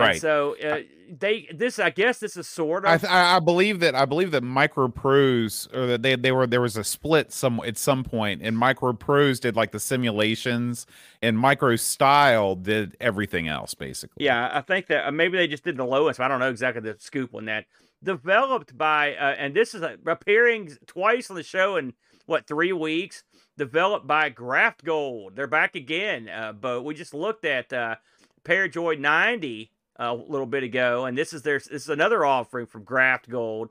[0.00, 0.12] Right.
[0.12, 0.78] And so uh,
[1.18, 3.04] they this I guess this is sort of.
[3.04, 6.76] I, I believe that I believe that MicroProse or that they they were there was
[6.76, 10.86] a split some at some point and MicroProse did like the simulations
[11.20, 14.24] and Micro Style did everything else basically.
[14.24, 16.20] Yeah, I think that uh, maybe they just did the lowest.
[16.20, 17.66] I don't know exactly the scoop on that.
[18.02, 21.94] Developed by uh, and this is appearing twice on the show in
[22.26, 23.24] what three weeks.
[23.58, 25.36] Developed by Graft Gold.
[25.36, 27.96] They're back again, uh, but we just looked at uh,
[28.42, 32.82] Paradroid 90 a little bit ago, and this is their this is another offering from
[32.84, 33.68] Graft Gold.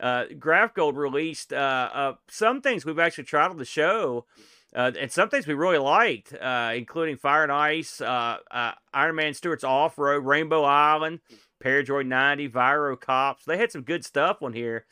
[0.00, 4.26] Uh, Graft Gold released uh, uh, some things we've actually tried on the show,
[4.76, 8.38] uh, and some things we really liked, uh, including Fire and Ice, uh,
[8.92, 11.20] Iron Man Stewart's Off Road, Rainbow Island,
[11.62, 13.44] Paradroid 90, Viro Cops.
[13.44, 14.86] They had some good stuff on here,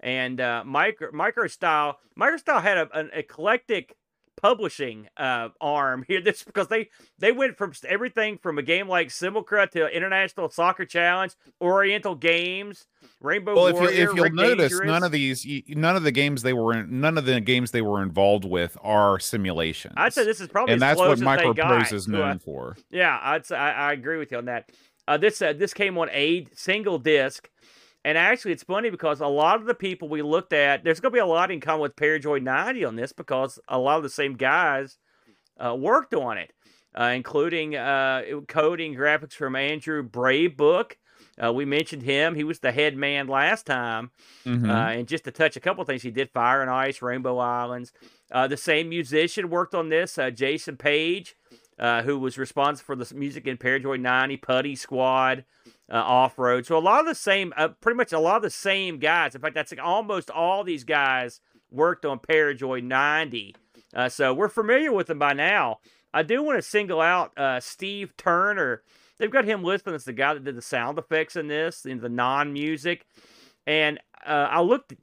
[0.00, 3.96] and micro micro style micro style had a, an eclectic
[4.42, 6.20] publishing uh, arm here.
[6.20, 10.84] This because they they went from everything from a game like Simulcra to International Soccer
[10.84, 12.86] Challenge, Oriental Games,
[13.20, 13.90] Rainbow well, Warrior.
[13.90, 14.86] if, you, if you'll Rick notice, Dangerous.
[14.86, 17.82] none of these, none of the games they were in, none of the games they
[17.82, 19.94] were involved with are simulations.
[19.96, 22.76] I'd say this is probably and that's what Microprose is known for.
[22.90, 24.70] Yeah, I'd say, I, I agree with you on that.
[25.08, 27.48] Uh, this uh, this came on a single disc,
[28.04, 31.12] and actually it's funny because a lot of the people we looked at, there's going
[31.12, 34.02] to be a lot in common with Paradroid 90 on this because a lot of
[34.02, 34.98] the same guys
[35.58, 36.52] uh, worked on it,
[36.98, 40.92] uh, including uh, coding graphics from Andrew Braybrook.
[41.42, 44.10] Uh, we mentioned him; he was the head man last time.
[44.44, 44.68] Mhm.
[44.68, 47.92] Uh, and just to touch a couple things, he did Fire and Ice, Rainbow Islands.
[48.30, 51.34] Uh, the same musician worked on this, uh, Jason Page,
[51.78, 55.44] uh, who was responsible for the music in Paradroid 90, Putty Squad,
[55.90, 56.66] uh, Off Road.
[56.66, 59.34] So a lot of the same, uh, pretty much a lot of the same guys.
[59.34, 63.56] In fact, that's like almost all these guys worked on Paradroid 90.
[63.94, 65.78] Uh, so we're familiar with them by now.
[66.14, 68.82] I do want to single out uh, Steve Turner.
[69.18, 72.00] They've got him listed as the guy that did the sound effects in this, in
[72.00, 73.06] the non-music.
[73.66, 74.94] And uh, I looked.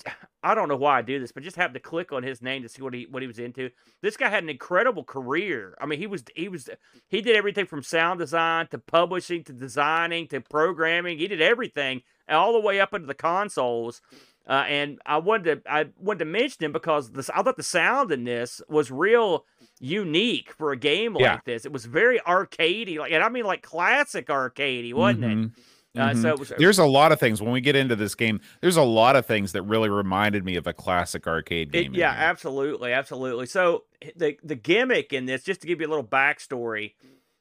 [0.43, 2.62] I don't know why I do this, but just happened to click on his name
[2.63, 3.69] to see what he what he was into.
[4.02, 5.76] This guy had an incredible career.
[5.82, 6.69] I mean, he was he was
[7.10, 11.17] he did everything from sound design to publishing to designing to programming.
[11.17, 14.02] He did everything all the way up into the consoles.
[14.48, 17.63] Uh, and I wanted to I wanted to mention him because this I thought the
[17.63, 19.45] sound in this was real
[19.80, 21.39] unique for a game like Yeah.
[21.45, 21.65] this.
[21.65, 25.52] It was very arcadey, like and I mean like classic arcadey, wasn't it?
[25.97, 26.21] Uh, Mhm.
[26.21, 28.39] so was there's a lot of things when we get into this game.
[28.62, 31.88] There's a lot of things that really reminded me of a classic arcade game.
[31.88, 32.21] in yeah, here.
[32.25, 33.47] absolutely, absolutely.
[33.47, 36.93] So the the gimmick in this, just to give you a little backstory,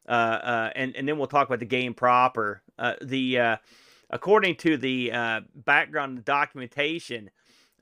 [0.08, 2.62] uh, uh, and and then we'll talk about the game proper.
[2.78, 3.56] Uh, the uh,
[4.08, 7.30] according to the uh, background documentation,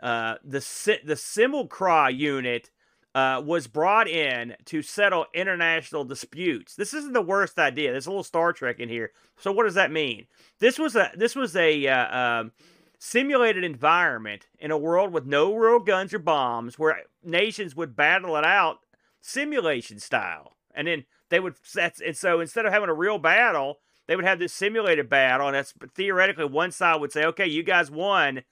[0.02, 2.70] uh, the si- the Simulcra unit
[3.16, 6.76] uh, was brought in to settle international disputes.
[6.76, 7.90] This isn't the worst idea.
[7.90, 9.12] There's a little Star Trek in here.
[9.38, 10.26] So what does that mean?
[10.58, 12.52] This was a this was a uh, um,
[12.98, 18.36] simulated environment in a world with no real guns or bombs, where nations would battle
[18.36, 18.80] it out
[19.22, 21.54] simulation style, and then they would.
[21.74, 25.46] That's and so instead of having a real battle, they would have this simulated battle,
[25.46, 28.42] and that's theoretically one side would say, "Okay, you guys won,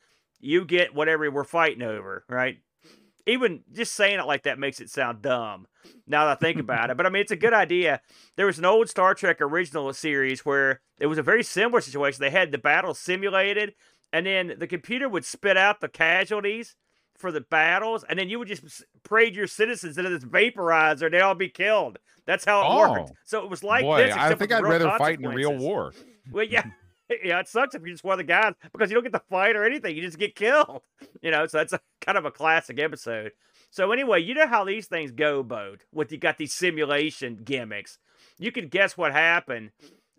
[0.41, 2.61] you get whatever we're fighting over," right?
[3.27, 5.67] Even just saying it like that makes it sound dumb.
[6.07, 8.01] Now that I think about it, but I mean, it's a good idea.
[8.37, 12.21] There was an old Star Trek original series where it was a very similar situation.
[12.21, 13.75] They had the battle simulated,
[14.13, 16.77] and then the computer would spit out the casualties
[17.17, 21.15] for the battles, and then you would just parade your citizens into this vaporizer, and
[21.15, 21.99] they'd all be killed.
[22.27, 22.93] That's how it Oh.
[22.93, 23.13] worked.
[23.25, 24.15] So it was like Boy, this.
[24.17, 25.93] I think I'd rather fight in a real war.
[26.31, 26.65] Well, yeah.
[27.23, 29.23] Yeah, it sucks if you're just one of the guys because you don't get to
[29.31, 29.95] fight or anything.
[29.95, 30.83] You just get killed.
[31.23, 33.33] You know, so that's a kind of a classic episode.
[33.71, 37.99] So anyway, you know how these things go, Bode, with you got these simulation gimmicks.
[38.39, 39.71] You can guess what happened.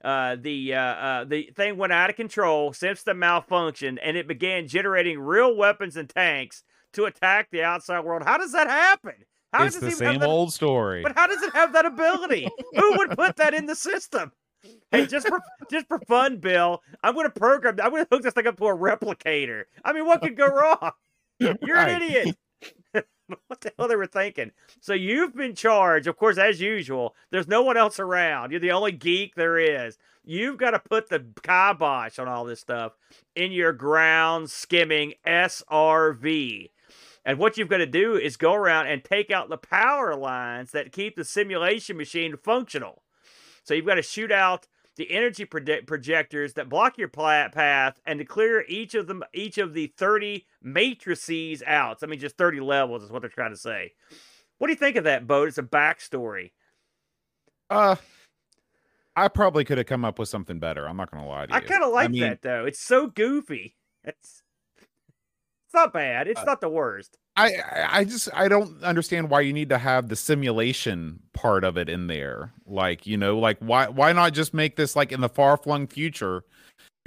[0.03, 4.67] Uh, the uh, uh, the thing went out of control, system malfunctioned, and it began
[4.67, 8.23] generating real weapons and tanks to attack the outside world.
[8.23, 9.13] How does that happen?
[9.53, 11.03] How it's does the it even have same that- old story.
[11.03, 12.47] but how does it have that ability?
[12.75, 14.31] Who would put that in the system?
[14.91, 17.75] Hey, just for just for fun, Bill, I'm going to program.
[17.81, 19.63] I'm going to hook this thing up to a replicator.
[19.83, 20.91] I mean, what could go wrong?
[21.39, 22.01] You're Right.
[22.01, 22.37] an idiot.
[23.47, 24.51] what the hell they were thinking?
[24.79, 27.15] So you've been charged, of course, as usual.
[27.31, 28.51] There's no one else around.
[28.51, 29.97] You're the only geek there is.
[30.23, 32.93] You've got to put the kibosh on all this stuff
[33.35, 36.69] in your ground skimming SRV.
[37.25, 40.71] And what you've got to do is go around and take out the power lines
[40.71, 43.01] that keep the simulation machine functional.
[43.65, 48.19] So you've got to shoot out the energy proje- projectors that block your path and
[48.19, 51.99] to clear each of them each of the 30 matrices out.
[51.99, 53.91] So, I mean just 30 levels is what they're trying to say.
[54.57, 55.49] What do you think of that, Boat?
[55.49, 56.51] It's a backstory.
[57.69, 57.97] Uh,
[59.17, 60.87] I probably could have come up with something better.
[60.87, 61.57] I'm not going to lie to you.
[61.57, 62.65] I kind of like mean, that though.
[62.65, 63.75] It's so goofy.
[64.03, 64.43] It's
[64.77, 66.27] it's not bad.
[66.27, 67.17] It's Uh, not the worst.
[67.37, 67.51] I
[67.91, 71.89] I- just I don't understand why you need to have the simulation part of it
[71.89, 72.51] in there.
[72.65, 75.87] Like you know, like why why not just make this like in the far flung
[75.87, 76.43] future?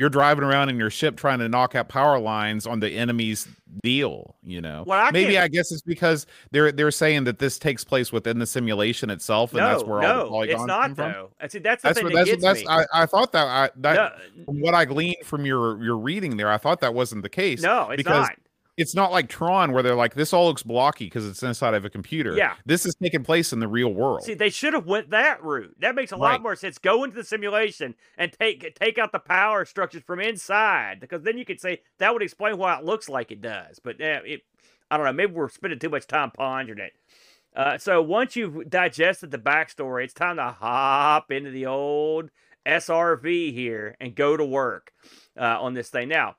[0.01, 3.49] you're driving around in your ship trying to knock out power lines on the enemy's
[3.83, 4.37] deal.
[4.45, 7.59] You know, Well, I maybe can't- I guess it's because they're they're saying that this
[7.59, 10.67] takes place within the simulation itself, and no, that's where all the no, polygons it's
[10.69, 11.31] not come though.
[11.41, 12.67] I see that's the That's thing what that that's gets that's me.
[12.69, 13.95] I, I thought that I that
[14.37, 17.29] no, from what I gleaned from your your reading there, I thought that wasn't the
[17.29, 17.61] case.
[17.61, 18.37] no, it's because not.
[18.79, 21.85] It's not like Tron where they're like this all looks blocky because it's inside of
[21.85, 22.35] a computer.
[22.35, 22.55] Yeah.
[22.65, 24.23] this is taking place in the real world.
[24.23, 25.77] See, they should have went that route.
[25.81, 26.79] That makes a lot more sense.
[26.79, 31.37] Go into the simulation and take take out the power structures from inside, because then
[31.37, 33.79] you could say that would explain why it looks like it does.
[33.79, 34.43] But yeah, it,
[34.91, 35.13] I don't know.
[35.13, 36.93] Maybe we're spending too much time pondering it.
[37.57, 42.31] Uh, so once you've digested the backstory, it's time to hop into the old
[42.67, 44.93] SRV here and go to work
[45.37, 46.09] uh, on this thing.
[46.09, 46.37] Now,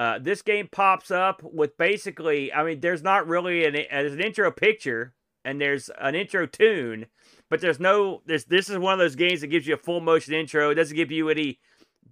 [0.00, 4.20] uh, this game pops up with basically, I mean, there's not really an there's an
[4.22, 5.12] intro picture
[5.44, 7.04] and there's an intro tune,
[7.50, 10.00] but there's no there's this is one of those games that gives you a full
[10.00, 10.70] motion intro.
[10.70, 11.58] It doesn't give you any.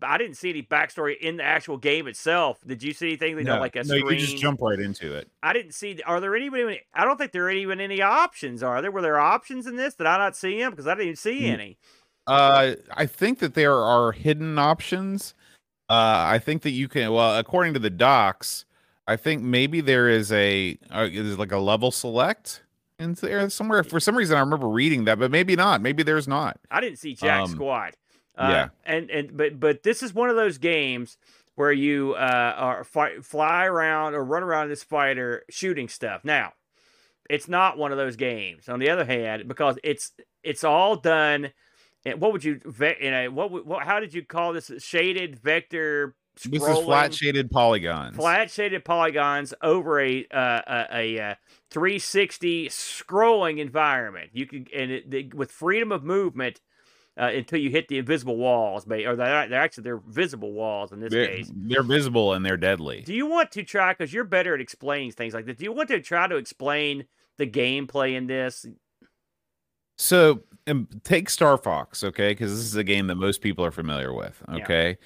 [0.02, 2.58] I didn't see any backstory in the actual game itself.
[2.66, 3.38] Did you see anything?
[3.38, 4.20] You know, like a no, screen.
[4.20, 5.30] you just jump right into it.
[5.42, 5.98] I didn't see.
[6.04, 6.82] Are there any?
[6.92, 8.62] I don't think there are even any options.
[8.62, 8.90] Are there?
[8.90, 9.94] Were there options in this?
[9.94, 10.72] Did I not see them?
[10.72, 11.78] Because I didn't even see any.
[12.26, 15.32] Uh, I think that there are hidden options.
[15.90, 17.12] Uh, I think that you can.
[17.12, 18.64] Well, according to the docs,
[19.06, 22.62] I think maybe there is a uh, is like a level select
[22.98, 23.82] in there somewhere.
[23.82, 25.80] For some reason, I remember reading that, but maybe not.
[25.80, 26.58] Maybe there's not.
[26.70, 27.94] I didn't see Jack Um, squat.
[28.36, 28.68] Uh, yeah.
[28.84, 31.16] and and but but this is one of those games
[31.56, 36.24] where you uh are fi- fly around or run around this fighter shooting stuff.
[36.24, 36.52] Now,
[37.30, 38.68] it's not one of those games.
[38.68, 40.12] On the other hand, because it's
[40.44, 41.50] it's all done.
[42.04, 45.38] And what would you ve- you know what, what how did you call this shaded
[45.38, 46.14] vector?
[46.44, 48.14] This is flat shaded polygons.
[48.14, 51.34] flat shaded polygons over a uh, a, a, uh
[51.70, 54.30] 360 scrolling environment.
[54.32, 56.60] You can and it, with freedom of movement
[57.18, 61.00] uh, until you hit the invisible walls, or they're, they're actually they're visible walls in
[61.00, 61.50] this They're, case.
[61.52, 63.02] they're visible and they're deadly.
[63.02, 63.92] Do you want to try?
[63.92, 65.56] Because you're better at explaining things like this.
[65.56, 67.06] Do you want to try to explain
[67.36, 68.64] the gameplay in this?
[69.96, 73.70] So um, take Star Fox, okay, because this is a game that most people are
[73.70, 74.62] familiar with, Yeah.
[74.62, 74.98] okay.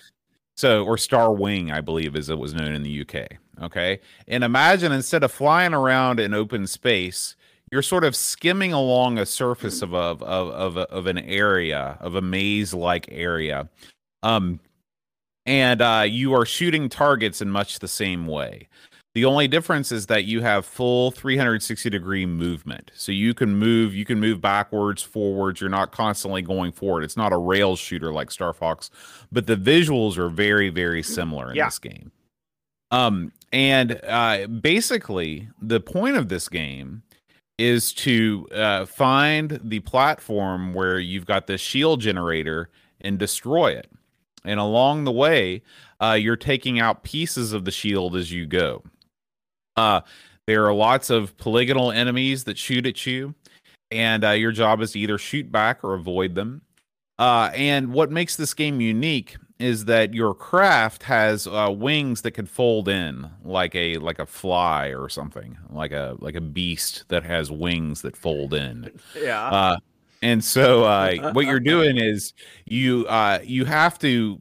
[0.54, 4.00] So or Star Wing, I believe, as it was known in the UK, okay.
[4.28, 7.36] And imagine instead of flying around in open space,
[7.70, 12.16] you're sort of skimming along a surface of a, of of of, an area of
[12.16, 13.66] a maze-like area,
[14.22, 14.60] um,
[15.46, 18.68] and uh, you are shooting targets in much the same way.
[19.14, 22.90] The only difference is that you have full 360 degree movement.
[22.94, 25.60] So you can move, you can move backwards, forwards.
[25.60, 27.04] You're not constantly going forward.
[27.04, 28.88] It's not a rail shooter like Star Fox,
[29.30, 31.66] but the visuals are very, very similar in Yeah.
[31.66, 32.10] this game.
[32.90, 37.02] Um, and uh, basically, the point of this game
[37.58, 42.70] is to uh, find the platform where you've got the shield generator
[43.02, 43.90] and destroy it.
[44.44, 45.62] And along the way,
[46.00, 48.82] uh, you're taking out pieces of the shield as you go.
[49.76, 50.00] Uh,
[50.46, 53.34] there are lots of polygonal enemies that shoot at you,
[53.90, 56.62] and uh, your job is to either shoot back or avoid them.
[57.18, 62.32] Uh, and what makes this game unique is that your craft has uh, wings that
[62.32, 67.04] can fold in, like a like a fly or something, like a like a beast
[67.08, 68.90] that has wings that fold in.
[69.16, 69.48] Yeah.
[69.48, 69.76] Uh,
[70.22, 72.32] and so uh, what you're doing is
[72.64, 74.40] you uh, you have to.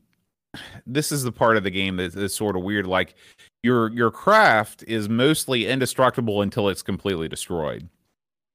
[0.86, 2.88] This is the part of the game that is sort of weird.
[2.88, 3.16] Like
[3.64, 7.90] your your craft is mostly indestructible until it's completely destroyed.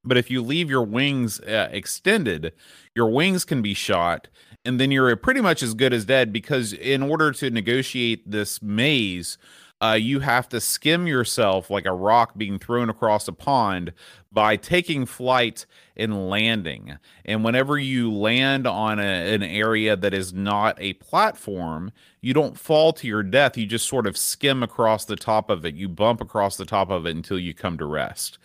[0.04, 2.52] But if you leave your wings uh, extended,
[2.94, 4.28] your wings can be shot,
[4.64, 8.62] and then you're pretty much as good as dead because in order to negotiate this
[8.62, 9.36] maze,
[9.80, 13.92] uh, you have to skim yourself like a rock being thrown across a pond
[14.32, 16.96] by taking flight and landing.
[17.24, 22.58] And whenever you land on a, an area that is not a platform, you don't
[22.58, 23.56] fall to your death.
[23.56, 25.74] You just sort of skim across the top of it.
[25.74, 28.38] You bump across the top of it until you come to rest.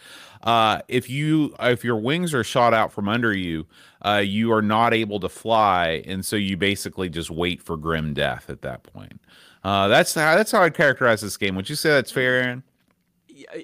[0.43, 3.67] Uh, if you if your wings are shot out from under you,
[4.03, 8.13] uh, you are not able to fly, and so you basically just wait for grim
[8.13, 9.21] death at that point.
[9.63, 11.55] Uh, that's how that's how I'd characterize this game.
[11.55, 12.63] Would you say that's fair, Aaron?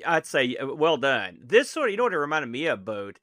[0.05, 1.39] I'd say uh, well done.
[1.43, 3.19] This sort of, you know what it reminded me of, Boat?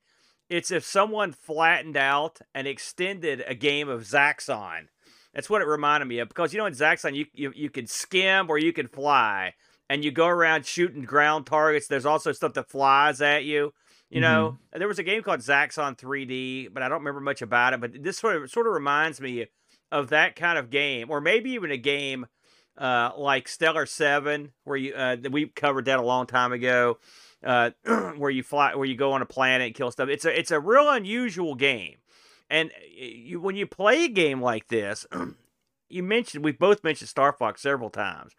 [0.48, 4.88] It's if someone flattened out and extended a game of Zaxxon.
[5.32, 7.88] That's what it reminded me of because you know in Zaxxon you you, you could
[7.88, 9.54] skim or you can fly,
[9.88, 11.86] and you go around shooting ground targets.
[11.86, 13.72] There's also stuff that flies at you.
[14.10, 17.74] You know, there was a game called Zaxxon 3D, but I don't remember much about
[17.74, 17.80] it.
[17.80, 19.46] But this sort of sort of reminds me
[19.90, 22.26] of that kind of game, or maybe even a game
[22.76, 26.98] uh, like Stellar Seven, where you uh, we covered that a long time ago,
[27.42, 27.70] uh,
[28.16, 30.08] where you fly, where you go on a planet and kill stuff.
[30.08, 31.96] It's a it's a real unusual game,
[32.50, 35.06] and you when you play a game like this,
[35.88, 38.32] you mentioned we've both mentioned Star Fox several times.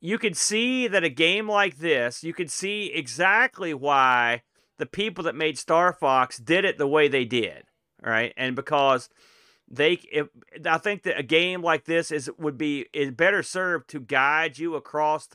[0.00, 4.42] You could see that a game like this, you could see exactly why
[4.78, 7.64] the people that made Star Fox did it the way they did,
[8.00, 8.32] right?
[8.36, 9.08] And because
[9.70, 10.28] they, if,
[10.64, 14.58] I think that a game like this is would be is better served to guide
[14.58, 15.28] you across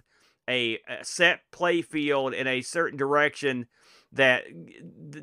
[0.50, 3.68] a, a set play field in a certain direction
[4.12, 4.44] that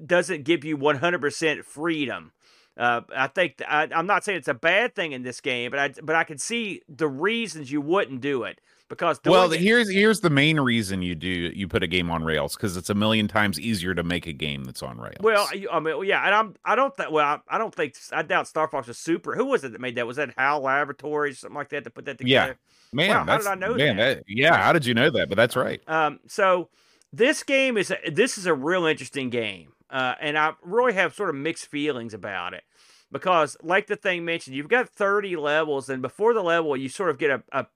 [0.07, 2.33] doesn't give you 100% freedom.
[2.77, 5.81] Uh, I think I, am not saying it's a bad thing in this game, but
[5.81, 9.89] I but I can see the reasons you wouldn't do it because well, it, here's
[9.89, 12.95] here's the main reason you do you put a game on rails because it's a
[12.95, 15.21] million times easier to make a game that's on rails.
[15.21, 18.23] Well, I mean, yeah, and I'm I don't think well I, I don't think I
[18.23, 19.37] doubt Star Fox was super.
[19.37, 20.07] Who was it that made that?
[20.09, 22.59] Was that HAL Laboratories something like that to put that together?
[22.93, 24.17] Yeah, man, wow, how did I know man, that?
[24.19, 24.25] that?
[24.27, 25.29] Yeah, how did you know that?
[25.29, 25.81] But that's right.
[25.87, 26.69] Um, so
[27.13, 31.15] this game is a, this is a real interesting game, uh, and I really have
[31.15, 32.65] sort of mixed feelings about it
[33.13, 37.11] because, like the thing mentioned, you've got 30 levels, and before the level, you sort
[37.11, 37.67] of get a, a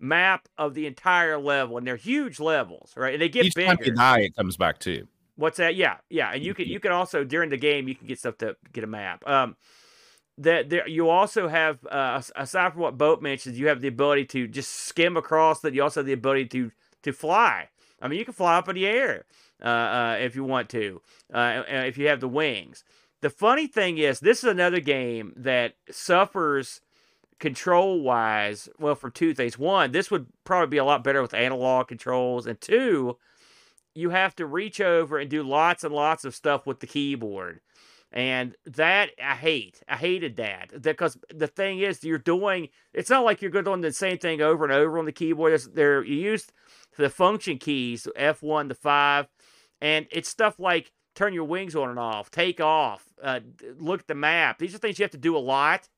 [0.00, 3.14] map of the entire level, and they're huge levels, right?
[3.14, 3.68] And they get Each bigger.
[3.68, 5.06] time you die, it comes back too.
[5.36, 5.76] What's that?
[5.76, 8.38] Yeah, yeah, and you can you can also during the game you can get stuff
[8.38, 9.26] to get a map.
[9.28, 9.56] Um,
[10.38, 14.26] that there you also have uh, aside from what Boat mentions, you have the ability
[14.26, 15.60] to just skim across.
[15.60, 16.70] That you also have the ability to
[17.02, 17.68] to fly.
[18.02, 19.24] I mean, you can fly up in the air
[19.62, 22.84] uh, uh, if you want to, uh, if you have the wings.
[23.20, 26.80] The funny thing is, this is another game that suffers
[27.40, 28.68] control wise.
[28.78, 29.58] Well, for two things.
[29.58, 33.16] One, this would probably be a lot better with analog controls, and two,
[33.94, 37.60] you have to reach over and do lots and lots of stuff with the keyboard.
[38.12, 39.82] And that I hate.
[39.88, 42.68] I hated that because the thing is, you're doing.
[42.92, 45.60] It's not like you're doing the same thing over and over on the keyboard.
[45.74, 46.46] There you use
[46.98, 49.28] the function keys, F1 to 5,
[49.80, 53.40] and it's stuff like turn your wings on and off, take off, uh,
[53.78, 54.58] look at the map.
[54.58, 55.88] These are things you have to do a lot,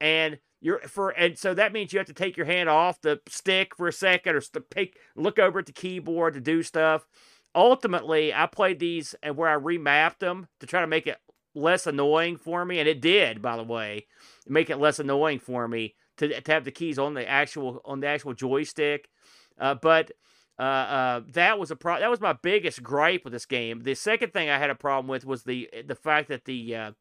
[0.00, 3.20] and you're for and so that means you have to take your hand off the
[3.28, 7.06] stick for a second or take look over at the keyboard to do stuff.
[7.54, 11.18] Ultimately, I played these and where I remapped them to try to make it
[11.54, 14.06] less annoying for me, and it did, by the way,
[14.46, 18.00] make it less annoying for me to, to have the keys on the actual on
[18.00, 19.08] the actual joystick.
[19.58, 20.12] Uh, but
[20.58, 23.82] uh, uh, that was a pro- that was my biggest gripe with this game.
[23.82, 26.92] The second thing I had a problem with was the the fact that the uh,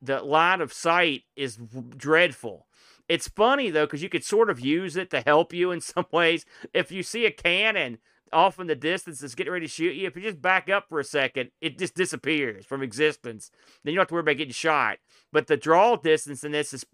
[0.00, 1.58] the line of sight is
[1.96, 2.66] dreadful.
[3.08, 6.06] It's funny though because you could sort of use it to help you in some
[6.12, 6.44] ways.
[6.72, 7.98] If you see a cannon
[8.32, 10.88] off in the distance that's getting ready to shoot you, if you just back up
[10.88, 13.50] for a second, it just disappears from existence.
[13.84, 14.98] Then you don't have to worry about getting shot.
[15.32, 16.84] But the draw distance in this is,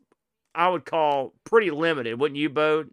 [0.54, 2.90] I would call pretty limited, wouldn't you, Bode?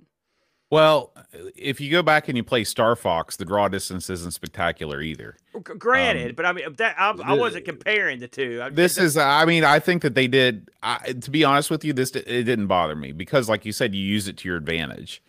[0.71, 1.11] Well,
[1.55, 5.35] if you go back and you play Star Fox, the draw distance isn't spectacular either.
[5.63, 8.61] Granted, um, but I mean that I, I, wasn't comparing the two.
[8.63, 10.69] I this is, I mean, I think that they did.
[10.83, 13.95] I, to be honest with you, this it didn't bother me because, like you said,
[13.95, 15.23] you use it to your advantage.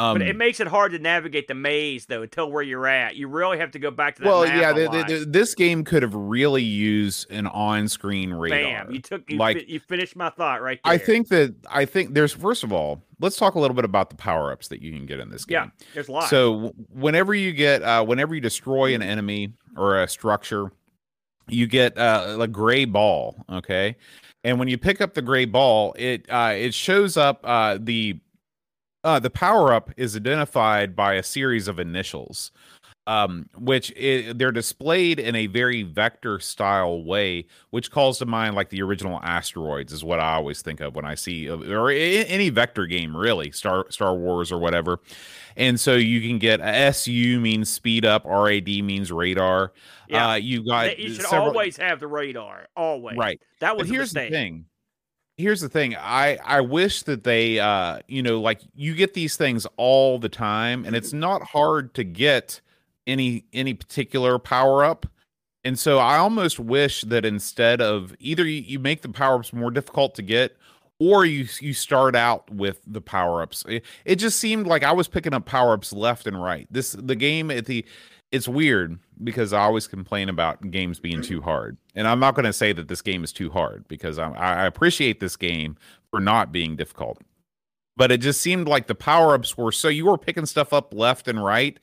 [0.00, 3.16] Um, but it makes it hard to navigate the maze though until where you're at.
[3.16, 4.28] You really have to go back to that.
[4.28, 8.84] Well, yeah, this game could have really used an on-screen radar.
[8.84, 8.92] Bam!
[8.92, 10.92] You took you like fi- you finished my thought right there.
[10.92, 14.10] I think that I think there's first of all, let's talk a little bit about
[14.10, 15.56] the power-ups that you can get in this game.
[15.56, 16.28] Yeah, there's a lot.
[16.28, 20.70] So whenever you get uh, whenever you destroy an enemy or a structure,
[21.48, 23.44] you get uh, a gray ball.
[23.50, 23.96] Okay.
[24.44, 28.20] And when you pick up the gray ball, it uh, it shows up uh, the
[29.04, 32.50] uh, the power up is identified by a series of initials,
[33.06, 38.68] um, which they're displayed in a very vector style way, which calls to mind like
[38.70, 42.86] the original asteroids is what I always think of when I see or any vector
[42.86, 45.00] game really, Star Star Wars or whatever.
[45.56, 49.72] And so you can get SU means speed up, RAD means radar.
[50.08, 51.48] Yeah, uh, you got you should several...
[51.48, 53.16] always have the radar, always.
[53.16, 53.40] Right.
[53.60, 54.66] That was but here's the thing
[55.38, 59.36] here's the thing i i wish that they uh you know like you get these
[59.36, 62.60] things all the time and it's not hard to get
[63.08, 65.06] any any particular power up.
[65.64, 69.52] And so i almost wish that instead of either you, you make the power ups
[69.52, 70.56] more difficult to get
[71.00, 73.64] or you you start out with the power ups.
[73.68, 76.68] It, it just seemed like i was picking up power ups left and right.
[76.70, 77.84] This the game at the
[78.30, 81.76] it's weird because I always complain about games being too hard.
[81.94, 84.66] And I'm not going to say that this game is too hard because I, I,
[84.66, 85.76] appreciate this game
[86.10, 87.18] for not being difficult.
[87.96, 90.94] But it just seemed like the power ups were so you were picking stuff up
[90.94, 91.78] left and right.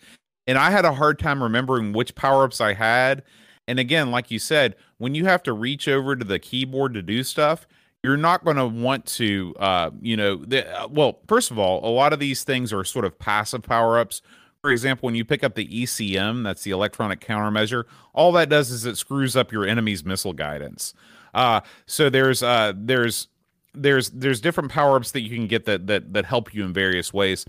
[0.47, 3.23] And I had a hard time remembering which power ups I had.
[3.67, 7.01] And again, like you said, when you have to reach over to the keyboard to
[7.01, 7.67] do stuff,
[8.03, 11.83] you're not going to want to, uh, you know, the, uh, well, first of all,
[11.83, 14.21] a lot of these things are sort of passive power ups
[14.65, 18.71] for example, when you pick up the ECM, that's the electronic countermeasure, all that does
[18.71, 20.95] is it screws up your enemy's missile guidance.
[21.35, 23.27] Uh, so there's uh, there's
[23.75, 26.73] there's there's different power ups that you can get that that that help you in
[26.73, 27.45] various ways.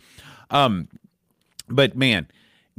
[0.51, 0.89] Um,
[1.71, 2.29] but man,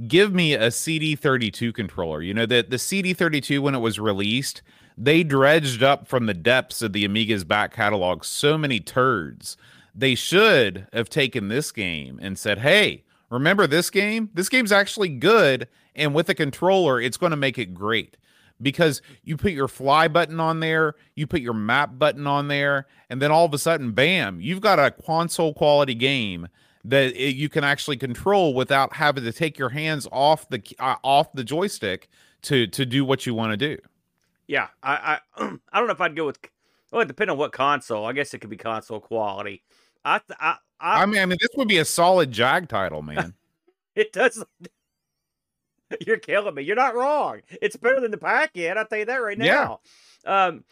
[0.08, 2.22] give me a CD32 controller.
[2.22, 4.62] You know that the CD32 when it was released,
[4.96, 9.58] they dredged up from the depths of the Amiga's back catalog so many turds.
[9.96, 14.30] They should have taken this game and said, "Hey, remember this game?
[14.34, 18.18] This game's actually good, and with a controller, it's going to make it great."
[18.60, 22.88] Because you put your fly button on there, you put your map button on there,
[23.08, 26.48] and then all of a sudden, bam, you've got a console quality game
[26.88, 30.96] that it, you can actually control without having to take your hands off the uh,
[31.04, 32.10] off the joystick
[32.44, 33.78] to to do what you want to do.
[34.48, 36.40] Yeah, I I, I don't know if I'd go with.
[36.92, 38.06] Well, it depends on what console.
[38.06, 39.62] I guess it could be console quality.
[40.08, 43.02] I th- I, I I mean, I mean, this would be a solid Jag title,
[43.02, 43.34] man.
[43.96, 44.44] it does.
[46.06, 46.64] You're killing me.
[46.64, 47.42] You're not wrong.
[47.62, 48.78] It's better than the pack-in.
[48.78, 49.78] I'll tell you that right Yeah.
[50.26, 50.48] now.
[50.48, 50.64] Um,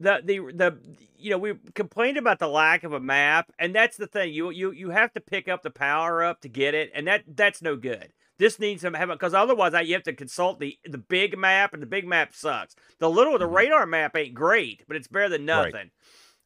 [0.00, 0.78] the the the
[1.16, 4.32] you know we complained about the lack of a map, and that's the thing.
[4.32, 7.24] You you you have to pick up the power up to get it, and that
[7.28, 8.12] that's no good.
[8.38, 11.72] This needs to have because otherwise I, you have to consult the the big map,
[11.74, 12.74] and the big map sucks.
[12.98, 13.54] The little the Mhm.
[13.54, 15.66] radar map ain't great, but it's better than Right.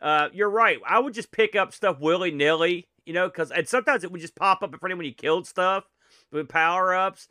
[0.01, 0.79] Uh, you're right.
[0.87, 4.21] I would just pick up stuff willy nilly, you know, because and sometimes it would
[4.21, 5.85] just pop up in front of when you killed stuff
[6.31, 7.29] with power ups.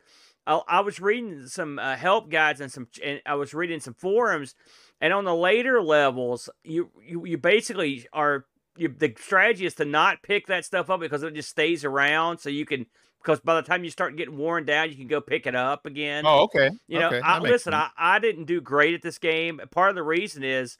[0.48, 3.94] I, I was reading some uh, help guides and some, and I was reading some
[3.94, 4.56] forums,
[5.02, 8.46] and on the later levels, you you, you basically are
[8.78, 12.40] you, the strategy is to not pick that stuff up because it just stays around,
[12.40, 12.86] so you can
[13.24, 15.86] because by the time you start getting worn down, you can go pick it up
[15.86, 16.24] again.
[16.26, 16.70] oh, okay.
[16.88, 17.22] You know, okay.
[17.22, 17.92] I, listen, sense.
[17.98, 19.60] I, I didn't do great at this game.
[19.72, 20.78] Part of the reason is,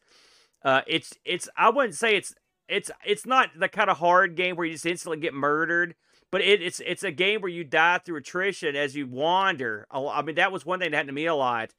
[0.66, 2.34] uh, it's it's I wouldn't say it's
[2.68, 5.94] it's it's not the kind of hard game where you just instantly get murdered,
[6.32, 9.86] but it, it's it's a game where you die through attrition as you wander.
[9.92, 11.70] I mean, that was one thing that happened to me a lot.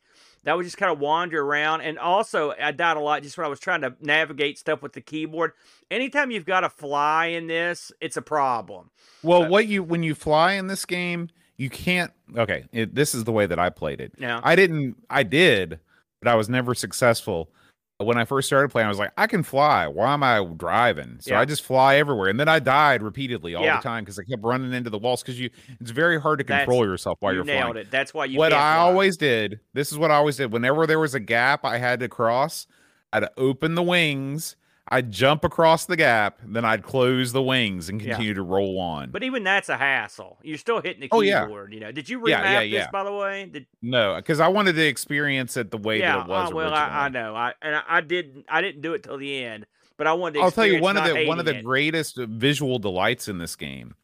[0.44, 3.44] That was just kind of wander around, and also I died a lot just when
[3.44, 5.50] I was trying to navigate stuff with the keyboard.
[5.90, 8.90] Anytime you've got a fly in this, it's a problem.
[9.24, 12.12] well, uh, what you when you fly in this game, you can't.
[12.36, 14.12] Okay, it, this is the way that I played it.
[14.16, 14.96] Yeah, I didn't.
[15.10, 15.80] I did,
[16.20, 17.50] but I was never successful.
[17.98, 19.86] When I first started playing, I was like, I can fly.
[19.86, 21.16] Why am I driving?
[21.20, 21.40] So Yeah.
[21.40, 23.76] I just fly everywhere, and then I died repeatedly all Yeah.
[23.78, 25.22] the time because I kept running into the walls.
[25.22, 25.48] Because you,
[25.80, 27.76] it's very hard to That's- control yourself while you are nailed flying.
[27.86, 27.90] it.
[27.90, 28.38] That's why you.
[28.38, 28.76] what I fly.
[28.76, 30.52] always did, this is what I always did.
[30.52, 32.66] Whenever there was a gap I had to cross,
[33.14, 34.56] I'd open the wings,
[34.88, 38.10] I'd jump across the gap, then I'd close the wings and Yeah.
[38.10, 39.10] continue to roll on.
[39.10, 40.38] But even that's a hassle.
[40.42, 41.18] You're still hitting the keyboard.
[41.18, 41.74] Oh, yeah.
[41.74, 41.92] You know.
[41.92, 43.46] Did you remap Yeah, yeah, this by the way?
[43.46, 46.18] Did, no, because I wanted to experience it the way yeah.
[46.18, 46.72] that it was uh, well.
[46.72, 47.34] I, I know.
[47.34, 48.44] I and I, I didn't.
[48.48, 49.66] I didn't do it till the end.
[49.96, 50.34] But I wanted.
[50.34, 51.64] To I'll tell you one of the one of the it.
[51.64, 53.94] greatest visual delights in this game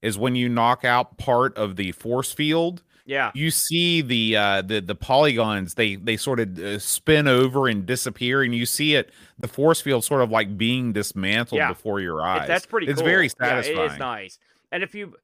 [0.00, 2.82] is when you knock out part of the force field.
[3.04, 3.30] Yeah.
[3.34, 7.84] You see the uh, the the polygons they they sort of uh, spin over and
[7.86, 11.68] disappear, and you see it the force field sort of like being dismantled Yeah.
[11.68, 12.46] before your eyes.
[12.48, 12.86] that's pretty.
[12.88, 13.08] It's cool.
[13.08, 13.78] very Yeah, satisfying.
[13.78, 14.38] it is nice.
[14.70, 15.14] And if you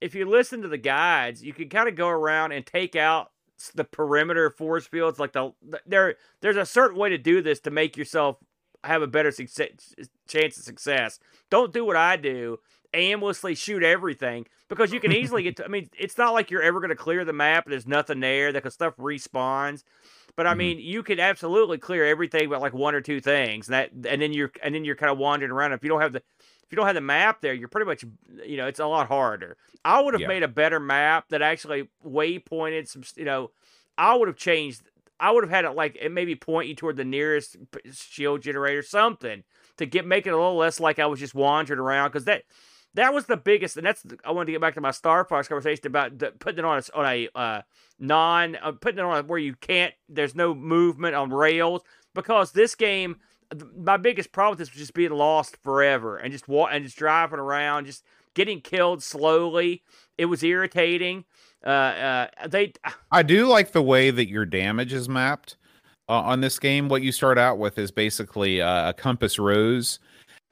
[0.00, 3.30] if you listen to the guides, you can kind of go around and take out
[3.74, 5.18] the perimeter force fields.
[5.18, 8.36] Like the the- there there's a certain way to do this to make yourself
[8.84, 9.94] have a better success,
[10.28, 11.18] chance of success.
[11.50, 12.58] Don't do what I do.
[12.96, 15.64] Aimlessly shoot everything because you can easily get to.
[15.64, 18.20] I mean, it's not like you're ever going to clear the map and there's nothing
[18.20, 18.52] there.
[18.52, 19.84] That 'cause stuff respawns.
[20.36, 20.56] But I Mhm.
[20.56, 24.22] mean, you could absolutely clear everything but like one or two things, and that and
[24.22, 25.72] then you're and then you're kind of wandering around.
[25.72, 28.04] If you don't have the if you don't have the map there, you're pretty much
[28.44, 29.56] you know it's a lot harder.
[29.84, 30.26] I would have Yeah.
[30.26, 33.02] made a better map that actually waypointed some.
[33.16, 33.52] You know,
[33.98, 34.82] I would have changed.
[35.20, 37.56] I would have had it like it maybe point you toward the nearest
[37.92, 39.44] shield generator, something
[39.78, 42.44] to get make it a little less like I was just wandering around because that
[42.96, 45.48] that was the biggest, and that's I wanted to get back to my Star Fox
[45.48, 47.62] conversation about the, putting it on a, on a uh,
[47.98, 49.94] non uh, putting it on a, where you can't.
[50.08, 51.82] There's no movement on rails
[52.14, 53.16] because this game.
[53.76, 56.96] My biggest problem with this was just being lost forever and just wa- and just
[56.96, 58.02] driving around, just
[58.34, 59.84] getting killed slowly.
[60.18, 61.24] It was irritating.
[61.64, 62.72] Uh, uh, they
[63.12, 65.56] I do like the way that your damage is mapped
[66.08, 66.88] uh, on this game.
[66.88, 69.98] What you start out with is basically uh, a compass rose,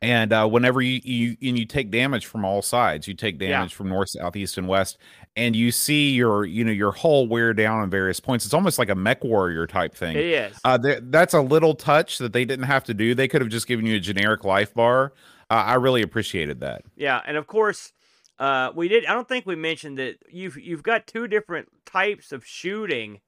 [0.04, 3.48] and uh, whenever you, you and you take damage from all sides, you take Yeah.
[3.48, 4.98] damage from north, south, east, and west,
[5.36, 8.44] and you see your you know your hull wear down on various points.
[8.44, 10.16] It's almost like a mech warrior type thing.
[10.16, 10.60] it is.
[10.64, 13.14] Uh, that's a little touch that they didn't have to do.
[13.14, 15.12] They could have just given you a generic life bar.
[15.50, 16.82] Uh, I really appreciated that.
[16.96, 17.92] Yeah, and of course,
[18.38, 19.06] uh, we did.
[19.06, 23.20] I don't think we mentioned that you've you've got two different types of shooting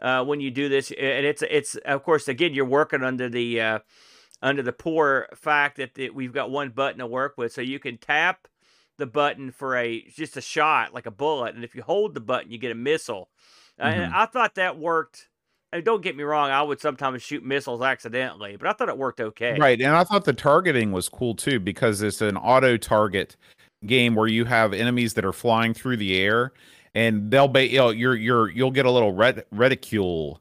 [0.00, 3.60] uh, when you do this, and it's it's of course again you're working under the
[3.60, 3.78] uh,
[4.44, 7.80] under the poor fact that the, we've got one button to work with, so you
[7.80, 8.46] can tap
[8.98, 12.20] the button for a just a shot like a bullet, and if you hold the
[12.20, 13.28] button, you get a missile.
[13.80, 15.28] Uh, And I thought that worked
[15.72, 18.96] And don't get me wrong, I would sometimes shoot missiles accidentally, but I thought it
[18.96, 19.58] worked okay.
[19.58, 23.36] Right, and I thought the targeting was cool too because it's an auto target
[23.84, 26.52] game where you have enemies that are flying through the air,
[26.94, 30.40] and they'll be you know, you're you're you'll get a little red reticule.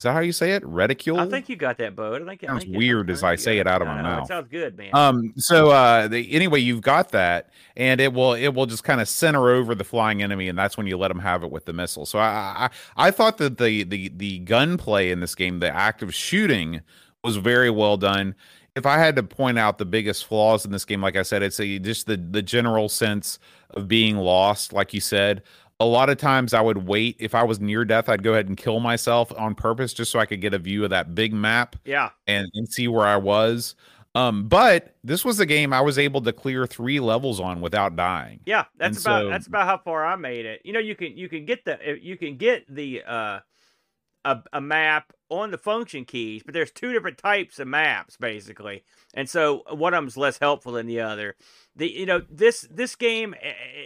[0.00, 0.66] Is that how you say it?
[0.66, 1.20] Reticule.
[1.20, 2.20] I think you got that, Bud.
[2.20, 4.24] I think it Sounds think weird as I say it out of my no, mouth.
[4.24, 4.90] It sounds good, man.
[4.92, 5.32] Um.
[5.36, 9.08] So, uh, the, anyway, you've got that, and it will it will just kind of
[9.08, 11.72] center over the flying enemy, and that's when you let them have it with the
[11.72, 12.06] missile.
[12.06, 16.02] So, I I, I thought that the the the gunplay in this game, the act
[16.02, 16.80] of shooting,
[17.22, 18.34] was very well done.
[18.74, 21.44] If I had to point out the biggest flaws in this game, like I said,
[21.44, 23.38] it's a, just the the general sense
[23.70, 24.72] of being lost.
[24.72, 25.42] Like you said,
[25.80, 27.16] a lot of times I would wait.
[27.18, 30.18] If I was near death, I'd go ahead and kill myself on purpose just so
[30.18, 33.16] I could get a view of that big map yeah, and, and see where I
[33.16, 33.74] was.
[34.16, 37.96] Um, but this was a game I was able to clear three levels on without
[37.96, 38.38] dying.
[38.46, 38.64] yeah.
[38.78, 40.60] That's And about so- that's about how far I made it.
[40.64, 43.40] You know, you can you can get the you can get the uh
[44.24, 48.84] a, a map on the function keys, but there's two different types of maps basically,
[49.14, 51.36] and so one of them's less helpful than the other.
[51.76, 53.34] The you know this this game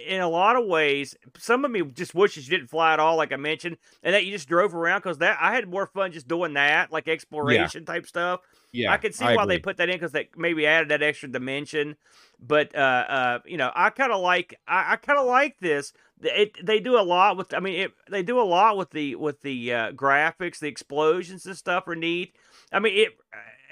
[0.06, 3.16] in a lot of ways, some of me just wishes you didn't fly at all,
[3.16, 6.12] like I mentioned, and that you just drove around because that I had more fun
[6.12, 8.40] just doing that, like exploration type stuff.
[8.72, 11.28] Yeah, I can see why they put that in because they maybe added that extra
[11.28, 11.96] dimension.
[12.40, 15.92] But uh, uh, you know, I kind of like I, I kind of like this.
[16.20, 17.54] It they do a lot with.
[17.54, 21.46] I mean, it, they do a lot with the with the uh, graphics, the explosions
[21.46, 22.34] and stuff are neat.
[22.72, 23.18] I mean, it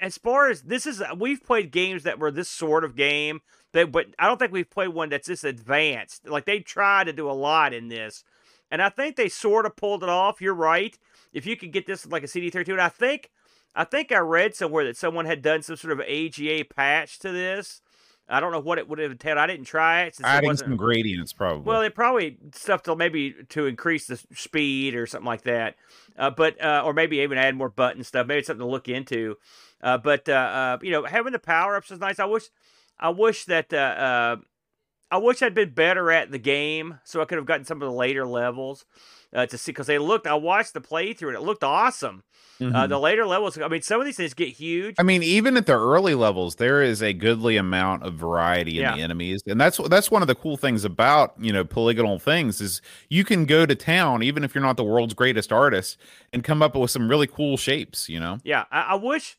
[0.01, 3.41] as far as this is, we've played games that were this sort of game.
[3.73, 6.27] That, but I don't think we've played one that's this advanced.
[6.27, 8.23] Like they tried to do a lot in this,
[8.71, 10.41] and I think they sort of pulled it off.
[10.41, 10.97] You're right.
[11.33, 13.29] If you could get this like a CD32, and I think
[13.75, 17.31] I think I read somewhere that someone had done some sort of AGA patch to
[17.31, 17.81] this.
[18.29, 19.37] I don't know what it would have entailed.
[19.37, 20.15] I didn't try it.
[20.15, 21.63] Since it adding wasn't, some gradients probably.
[21.63, 25.75] well, it probably stuff to maybe to increase the speed or something like that.
[26.17, 28.27] Uh, but uh, or maybe even add more button stuff.
[28.27, 29.37] Maybe it's something to look into.
[29.81, 32.19] Uh, but uh, uh, you know, having the power ups is nice.
[32.19, 32.49] I wish,
[32.99, 34.35] I wish that uh, uh,
[35.09, 37.87] I wish I'd been better at the game, so I could have gotten some of
[37.87, 38.83] the later levels
[39.33, 40.27] uh, to see because they looked.
[40.27, 42.23] I watched the playthrough and it looked awesome.
[42.59, 42.89] Uh, Mhm.
[42.89, 44.95] the later levels, I mean, some of these things get huge.
[44.97, 48.81] I mean, even at the early levels, there is a goodly amount of variety in
[48.81, 48.95] Yeah.
[48.95, 52.59] the enemies, and that's that's one of the cool things about you know polygonal things
[52.61, 55.97] is you can go to town even if you're not the world's greatest artist
[56.33, 58.09] and come up with some really cool shapes.
[58.09, 59.37] You know, Yeah, I, I wish,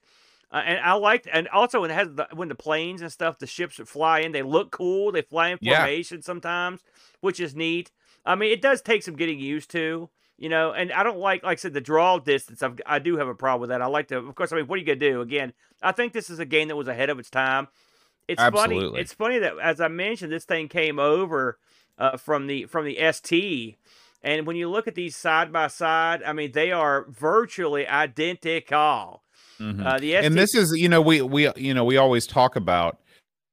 [0.52, 3.38] uh, and I liked, and also when it has the, when the planes and stuff,
[3.38, 5.10] the ships that fly in, they look cool.
[5.12, 5.78] They fly in Yeah.
[5.78, 6.80] formation sometimes,
[7.20, 7.90] which is neat.
[8.28, 10.72] I mean, it does take some getting used to, you know.
[10.72, 12.62] And I don't like, like I said, the draw distance.
[12.62, 13.80] I've, I do have a problem with that.
[13.80, 14.52] I like to, of course.
[14.52, 15.22] I mean, what are you gonna do?
[15.22, 17.68] Again, I think this is a game that was ahead of its time.
[18.28, 18.76] It's funny.
[18.76, 19.00] Absolutely.
[19.00, 21.58] It's funny that as I mentioned, this thing came over
[21.96, 23.78] uh, from the from the ST.
[24.22, 29.22] And when you look at these side by side, I mean, they are virtually identical.
[29.58, 29.84] Mhm.
[29.84, 32.56] Uh, the ST, and this is you know we we you know we always talk
[32.56, 32.98] about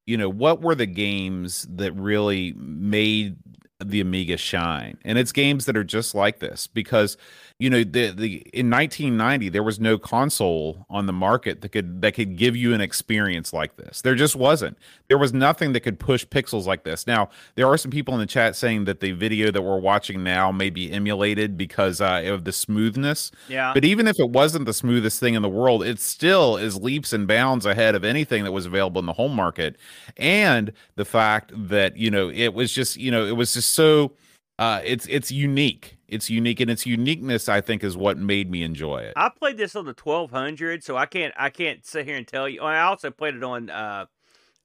[0.04, 3.36] you know what were the games that really made
[3.84, 7.16] the Amiga shine, and it's games that are just like this because
[7.58, 12.02] you know the the in 1990 there was no console on the market that could
[12.02, 14.02] that could give you an experience like this.
[14.02, 14.76] There just wasn't.
[15.08, 17.06] There was nothing that could push pixels like this.
[17.06, 20.22] Now there are some people in the chat saying that the video that we're watching
[20.22, 23.30] now may be emulated because uh, of the smoothness.
[23.48, 26.76] yeah, But even if it wasn't the smoothest thing in the world, it still is
[26.76, 29.76] leaps and bounds ahead of anything that was available in the home market.
[30.18, 34.12] And the fact that, you know, it was just, you know, it was just so
[34.58, 35.98] uh it's it's unique.
[36.08, 39.14] It's unique and its uniqueness I think is what made me enjoy it.
[39.16, 42.48] I played this on the 1200, so I can't I can't sit here and tell
[42.48, 42.62] you.
[42.62, 44.06] I also played it on uh,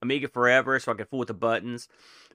[0.02, 1.88] Amiga Forever, so I could fool with the buttons.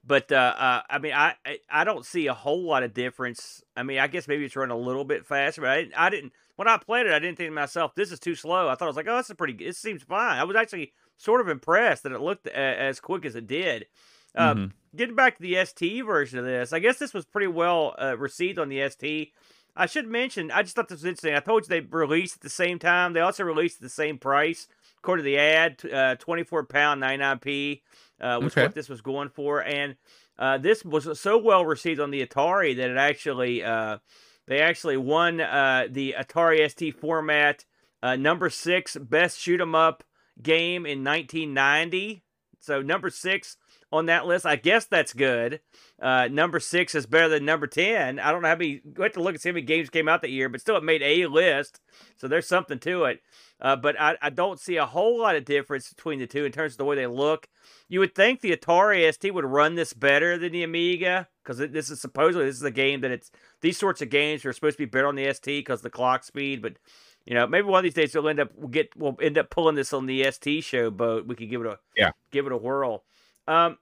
[0.05, 1.35] But uh, uh, I mean, I,
[1.69, 3.61] I don't see a whole lot of difference.
[3.75, 5.93] I mean, I guess maybe it's running a little bit faster, but I didn't.
[5.97, 8.69] I didn't when I played it, I didn't think to myself, "This is too slow."
[8.69, 9.65] I thought I was like, "Oh, this is pretty.
[9.65, 13.25] It seems fine." I was actually sort of impressed that it looked a, as quick
[13.25, 13.87] as it did.
[14.37, 14.71] Uh, Mhm.
[14.95, 18.17] Getting back to the ST version of this, I guess this was pretty well uh,
[18.17, 19.31] received on the ST.
[19.75, 21.35] I should mention, I just thought this was interesting.
[21.35, 23.13] I told you they released at the same time.
[23.13, 24.67] They also released at the same price,
[24.97, 27.83] according to the ad, uh, twenty four pound ninety nine p,
[28.19, 28.63] uh, was Okay.
[28.63, 29.61] what this was going for.
[29.63, 29.97] And
[30.39, 33.99] uh, this was so well received on the Atari that it actually uh,
[34.47, 37.65] they actually won uh, the Atari ST format
[38.01, 40.03] uh, number six best shoot 'em up
[40.41, 42.23] game in 1990.
[42.59, 43.57] So number six
[43.91, 44.45] on that list.
[44.45, 45.61] I guess that's good.
[46.01, 48.19] Uh, number six is better than number ten.
[48.19, 48.81] I don't know how many.
[48.83, 50.75] We have to look and see how many games came out that year, but still,
[50.77, 51.79] it made a list.
[52.17, 53.21] So there's something to it.
[53.59, 56.51] Uh, but I, I don't see a whole lot of difference between the two in
[56.51, 57.47] terms of the way they look.
[57.89, 61.89] You would think the Atari ST would run this better than the Amiga because this
[61.89, 63.31] is supposedly this is a game that it's
[63.61, 66.23] these sorts of games are supposed to be better on the ST because the clock
[66.23, 66.61] speed.
[66.61, 66.73] But
[67.25, 69.49] You know, maybe one of these days we'll end up we'll get we'll end up
[69.49, 71.25] pulling this on the ST show boat.
[71.25, 72.11] We could give it a Yeah.
[72.31, 73.05] give it a whirl.
[73.47, 73.77] Um,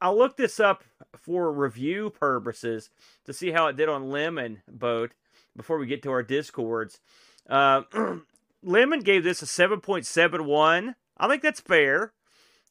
[0.00, 0.84] I'll look this up
[1.16, 2.90] for review purposes
[3.24, 5.12] to see how it did on Lemon boat
[5.56, 7.00] before we get to our discords.
[7.48, 7.82] Uh,
[8.62, 10.96] Lemon gave this a seven point seven one.
[11.16, 12.12] I think that's fair.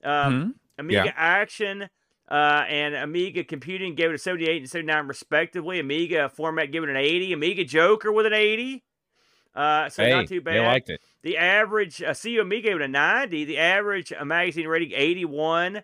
[0.04, 0.54] Um, Mhm.
[0.80, 1.14] Amiga Yeah.
[1.16, 1.90] Action
[2.30, 5.80] uh, and Amiga Computing gave it a 78 and 79 respectively.
[5.80, 7.34] Amiga Format gave it an 80.
[7.34, 8.84] Amiga Joker with an 80.
[9.56, 10.56] Uh, so Hey, not too bad.
[10.56, 11.00] they liked it.
[11.22, 13.46] The average uh, CU Amiga gave it a 90.
[13.46, 15.84] The average uh, magazine rating 81.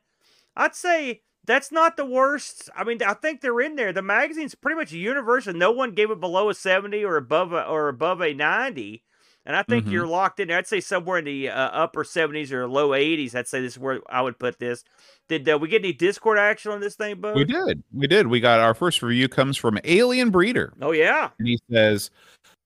[0.59, 2.69] I'd say that's not the worst.
[2.75, 3.91] I mean, I think they're in there.
[3.93, 5.53] The magazine's pretty much universal.
[5.53, 9.03] No one gave it below a 70 or above a, or above a 90.
[9.45, 9.91] And I think Mhm.
[9.91, 10.57] you're locked in there.
[10.57, 13.33] I'd say somewhere in the uh, upper 70s or low 80s.
[13.33, 14.83] I'd say this is where I would put this.
[15.29, 17.33] Did uh, we get any Discord action on this thing, Bo?
[17.33, 17.81] We did.
[17.91, 18.27] We did.
[18.27, 20.73] We got our first review comes from Alien Breeder.
[20.81, 21.29] Oh yeah.
[21.39, 22.11] And he says,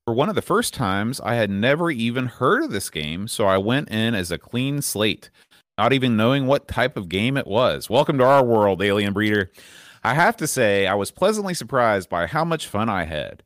[0.05, 3.45] For one of the first times, I had never even heard of this game, so
[3.45, 5.29] I went in as a clean slate,
[5.77, 7.89] not even knowing what type of game it was.
[7.89, 9.51] Welcome to our world, Alien Breeder.
[10.03, 13.41] I have to say, I was pleasantly surprised by how much fun I had.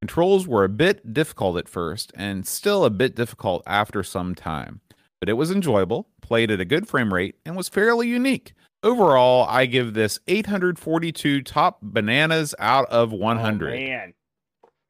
[0.00, 4.80] Controls were a bit difficult at first, and still a bit difficult after some time,
[5.20, 8.54] but it was enjoyable, played at a good frame rate, and was fairly unique.
[8.82, 13.68] Overall, I give this 842 top bananas out of 100.
[13.68, 14.14] Oh, man.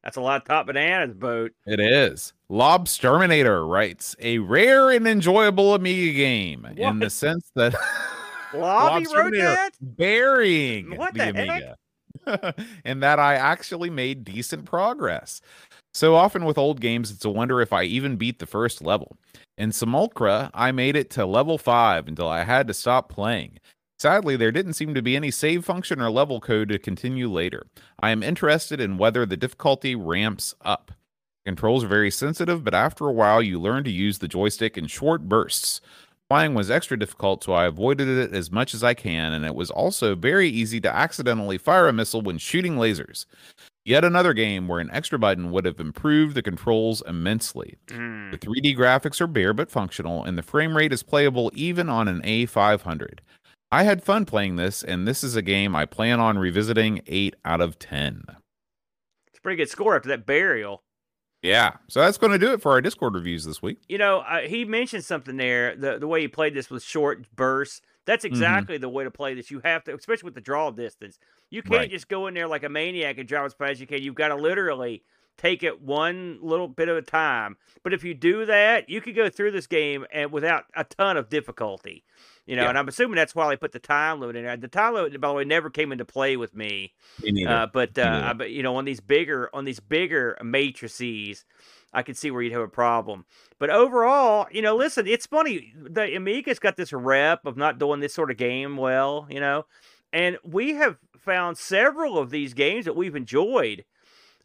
[0.07, 1.51] That's a lot of top bananas, boat.
[1.65, 2.31] It is.
[2.49, 7.73] Lobsterminator writes a rare and enjoyable Amiga game in the sense that
[8.53, 9.71] Lobby wrote Lobsterminator that?
[9.81, 11.75] burying What the, the?
[12.25, 12.55] Amiga,
[12.85, 15.41] and that I actually made decent progress.
[15.93, 19.17] So often with old games, it's a wonder if I even beat the first level.
[19.57, 23.59] In Simulcra, I made it to level five until I had to stop playing.
[23.99, 27.65] Sadly, there didn't seem to be any save function or level code to continue later.
[27.99, 30.91] I am interested in whether the difficulty ramps up.
[31.45, 34.85] Controls are very sensitive, but after a while, you learn to use the joystick in
[34.85, 35.81] short bursts.
[36.29, 39.55] Flying was extra difficult, so I avoided it as much as I can, and it
[39.55, 43.25] was also very easy to accidentally fire a missile when shooting lasers.
[43.85, 47.77] Yet another game where an extra button would have improved the controls immensely.
[47.87, 48.31] Mm.
[48.31, 52.09] The 3D graphics are bare but functional, and the frame rate is playable even on
[52.09, 53.19] an A500.
[53.71, 57.35] I had fun playing this, and this is a game I plan on revisiting 8
[57.43, 58.23] out of 10.
[59.27, 60.83] It's a pretty good score after that burial.
[61.43, 63.79] Yeah, so that's going to do it for our Discord reviews this week.
[63.87, 65.75] You know, uh, he mentioned something there.
[65.75, 67.81] The the way he played this with short bursts.
[68.05, 68.33] That's Mm-hmm.
[68.33, 69.51] exactly the way to play this.
[69.51, 71.19] You have to, especially with the draw distance.
[71.51, 71.89] You can't Right.
[71.91, 74.01] just go in there like a maniac and drive as fast as you can.
[74.01, 75.03] You've got to literally
[75.37, 77.57] take it one little bit at a time.
[77.83, 81.17] But if you do that, you could go through this game and without a ton
[81.17, 82.03] of difficulty.
[82.45, 82.69] You know, Yeah.
[82.69, 84.55] and I'm assuming that's why they put the time limit in there.
[84.57, 86.93] The time limit, by the way, never came into play with me.
[87.21, 87.45] Me.
[87.45, 88.25] Uh, but uh, neither.
[88.25, 91.45] I, but you know, on these bigger on these bigger matrices,
[91.93, 93.25] I could see where you'd have a problem.
[93.59, 95.73] But overall, you know, listen, it's funny.
[95.77, 99.65] The Amiga's got this rep of not doing this sort of game well, you know,
[100.13, 103.83] and we have found several of these games that we've enjoyed,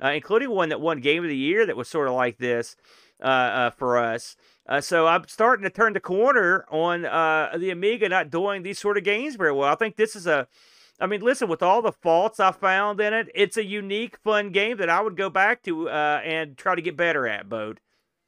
[0.02, 2.76] uh, including one that won Game of the Year that was sort of like this
[3.22, 4.36] uh, uh, for us.
[4.68, 8.78] Uh, so I'm starting to turn the corner on uh, the Amiga not doing these
[8.78, 9.68] sort of games very well.
[9.70, 10.46] I think this is a
[11.00, 14.50] I mean, listen, with all the faults I found in it, it's a unique, fun
[14.50, 17.80] game that I would go back to uh, and try to get better at, Bode.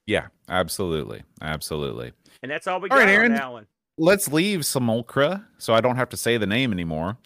[0.06, 1.22] yeah, absolutely.
[1.40, 2.12] Absolutely.
[2.42, 3.32] And that's all we All got right, on Aaron.
[3.34, 3.66] that one.
[3.96, 7.16] Let's leave Simulcra so I don't have to say the name anymore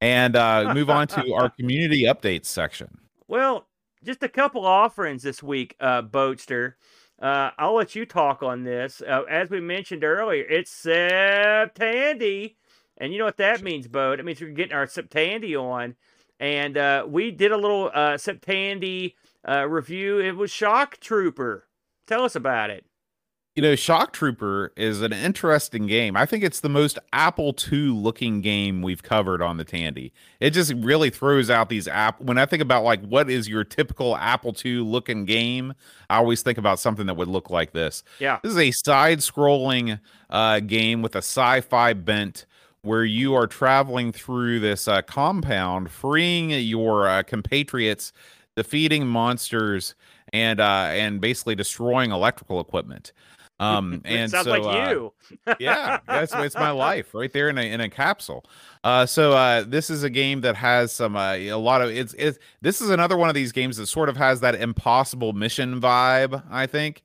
[0.00, 2.98] and uh, move on to our community updates section.
[3.28, 3.68] Well,
[4.06, 6.74] just a couple offerings this week, uh, Boatster.
[7.20, 9.02] Uh, I'll let you talk on this.
[9.02, 12.54] Uh, as we mentioned earlier, it's Septandy.
[12.96, 14.16] And you know what that means, Bo?
[14.16, 15.96] That means we're getting our Septandy on.
[16.38, 19.14] And uh, we did a little uh, Septandy
[19.46, 20.20] uh, review.
[20.20, 21.66] It was Shock Trooper.
[22.06, 22.85] Tell us about it.
[23.56, 26.14] You know, Shock Trooper is an interesting game.
[26.14, 30.12] I think it's the most Apple II looking game we've covered on the Tandy.
[30.40, 32.20] It just really throws out these app.
[32.20, 35.72] When I think about like what is your typical Apple II looking game,
[36.10, 38.04] I always think about something that would look like this.
[38.18, 38.40] Yeah.
[38.42, 42.44] This is a side scrolling uh, game with a sci fi bent
[42.82, 48.12] where you are traveling through this uh, compound, freeing your uh, compatriots,
[48.54, 49.94] defeating monsters,
[50.34, 53.12] and uh, and basically destroying electrical equipment.
[53.58, 55.12] Um, and Sounds so, like uh, you.
[55.60, 58.44] yeah, that's it's my life right there in a in a capsule.
[58.84, 62.14] Uh, so uh, this is a game that has some uh, a lot of it's
[62.18, 65.80] it's this is another one of these games that sort of has that impossible mission
[65.80, 66.42] vibe.
[66.50, 67.02] I think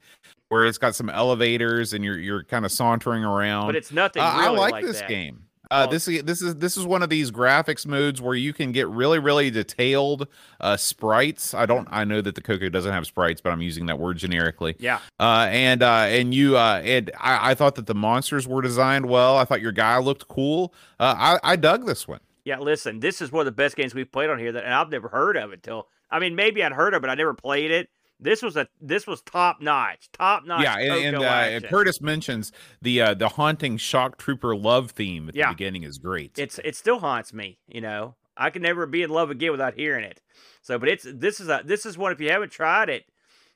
[0.50, 3.68] where it's got some elevators and you're you're kind of sauntering around.
[3.68, 5.10] But it's nothing Uh, really I like, like this that.
[5.10, 5.44] game.
[5.72, 5.92] Uh, Oh.
[5.92, 8.88] this is this is this is one of these graphics modes where you can get
[8.90, 10.28] really really detailed
[10.60, 11.54] uh, sprites.
[11.54, 14.18] I don't I know that the Coco doesn't have sprites, but I'm using that word
[14.18, 14.76] generically.
[14.80, 15.00] Yeah.
[15.20, 19.06] Uh, and uh, and you uh, and I, I thought that the monsters were designed
[19.08, 19.38] well.
[19.38, 20.74] I thought your guy looked cool.
[21.00, 22.20] Uh, I I dug this one.
[22.44, 24.74] Yeah, listen, this is one of the best games we've played on here that and
[24.74, 27.16] I've never heard of it till I mean maybe I'd heard of it, but I
[27.16, 27.90] never played it.
[28.22, 30.10] This was a this was top notch.
[30.14, 30.64] Top notch.
[30.64, 31.68] yeah, and, and uh.
[31.68, 32.52] Curtis mentions
[32.82, 35.48] the uh, the haunting shock trooper love theme at Yeah.
[35.50, 36.38] the beginning is great.
[36.38, 38.16] it's it still haunts me, you know.
[38.38, 40.22] I can never be in love again without hearing it.
[40.62, 43.06] So, but it's this is a this is one if you haven't tried it,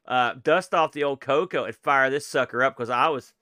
[0.07, 3.33] uh, dust off the old CoCo and fire this sucker up because I was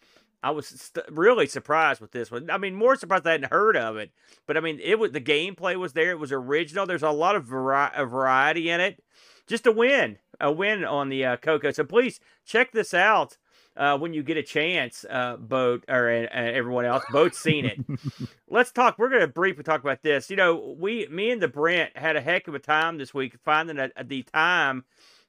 [0.44, 2.50] I was st- really surprised with this one.
[2.50, 4.12] I mean, more surprised I hadn't heard of it,
[4.46, 6.12] but I mean, it was the gameplay was there.
[6.12, 6.86] It was original.
[6.86, 9.02] There's a lot of vari- variety in it.
[9.48, 11.74] Just a win, a win on the uh, CoCo.
[11.74, 13.38] So please check this out.
[13.76, 17.80] Uh, when you get a chance, uh, boat or uh, everyone else, boat's seen it
[18.54, 18.98] let's talk.
[18.98, 20.30] We're going to briefly talk about this.
[20.30, 23.36] You know, we, me and the Brent had a heck of a time this week
[23.44, 24.86] finding a, the time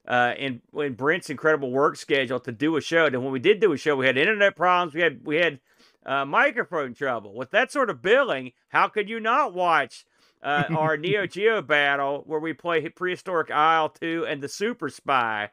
[0.07, 3.07] uh, in in Brent's incredible work schedule to do a show.
[3.07, 4.95] And when we did do a show, we had internet problems.
[4.95, 5.59] We had we had
[6.05, 7.35] uh, microphone trouble.
[7.35, 10.05] With that sort of billing, how could you not watch?
[10.45, 15.51] Uh, our Neo Geo battle where we play Prehistoric Isle 2 and the Super Spy,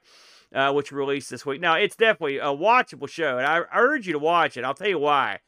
[0.54, 1.62] uh, which released this week.
[1.62, 4.66] Now, it's definitely a watchable show, and I urge you to watch it.
[4.66, 5.40] I'll tell you why.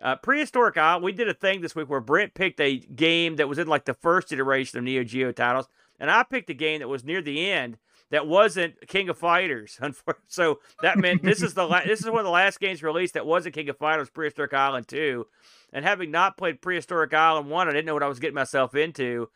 [0.00, 3.48] Uh, Prehistoric Isle, we did a thing this week where Brent picked a game that
[3.48, 5.68] was in like the first iteration of Neo Geo titles,
[5.98, 7.78] and I picked a game that was near the end
[8.10, 9.78] that wasn't King of Fighters.
[10.28, 13.14] So that meant this is the la- this is one of the last games released
[13.14, 15.26] that wasn't King of Fighters, Prehistoric Island 2.
[15.74, 18.76] And having not played Prehistoric Island 1, I didn't know what I was getting myself
[18.76, 19.28] into.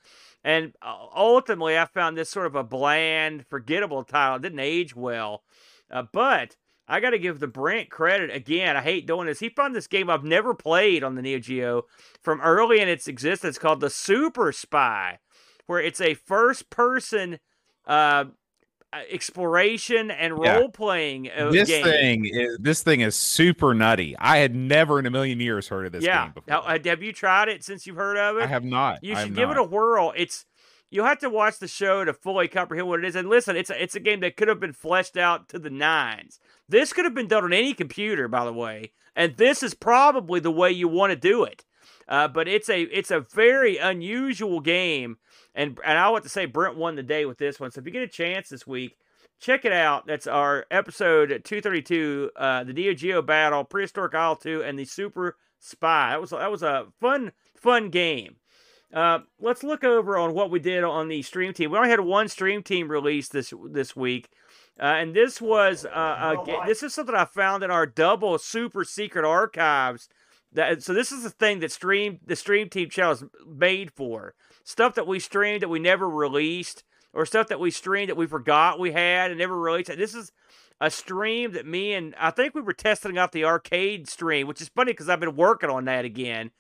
[0.45, 4.36] And uh, ultimately, I found this sort of a bland, forgettable title.
[4.36, 5.43] It didn't age well.
[5.91, 8.76] Uh, but I got to give the Brent credit again.
[8.76, 9.41] I hate doing this.
[9.41, 11.82] He found this game I've never played on the Neo Geo
[12.22, 15.18] from early in its existence called the Super Spy,
[15.66, 17.41] where it's a first person
[17.84, 18.26] uh,
[18.93, 20.59] exploration and Yeah.
[20.59, 21.84] role playing uh, this game.
[21.84, 24.16] thing is this thing is super nutty.
[24.18, 26.24] I had never in a million years heard of this yeah.
[26.24, 26.55] game before.
[26.55, 28.45] Now, uh, have you tried it since you've heard of it?
[28.45, 29.05] I have not.
[29.05, 30.12] You I should give it a whirl.
[30.16, 30.47] It's
[30.91, 33.16] you'll have to watch the show to fully comprehend what it is.
[33.16, 35.70] And listen, it's a, it's a game that could have been fleshed out to the
[35.70, 36.41] nines.
[36.68, 40.41] This could have been done on any computer, by the way, and this is probably
[40.41, 41.64] the way you want to do it.
[42.09, 45.18] Uh, but it's a it's a very unusual game,
[45.59, 47.71] and and I want to say Brent won the day with this one.
[47.71, 48.97] So if you get a chance this week,
[49.41, 50.07] check it out.
[50.07, 54.79] That's our episode two thirty two, uh, the Neo Geo battle, Prehistoric Isle two, and
[54.79, 56.11] the Super Spy.
[56.11, 58.37] That was that was a fun fun game.
[58.95, 61.71] Uh, let's look over on what we did on the stream team.
[61.71, 64.31] We only had one stream team release this this week,
[64.81, 68.85] uh, and this was uh, a, this is something I found in our double super
[68.85, 70.09] secret archives.
[70.53, 74.35] That so this is the thing that stream the stream team channel is made for
[74.69, 78.27] stuff that we streamed that we never released or stuff that we streamed that we
[78.27, 79.89] forgot we had and never released.
[79.97, 80.31] This is
[80.79, 84.61] a stream that me and I think we were testing out the arcade stream, which
[84.61, 86.51] is funny because I've been working on that again.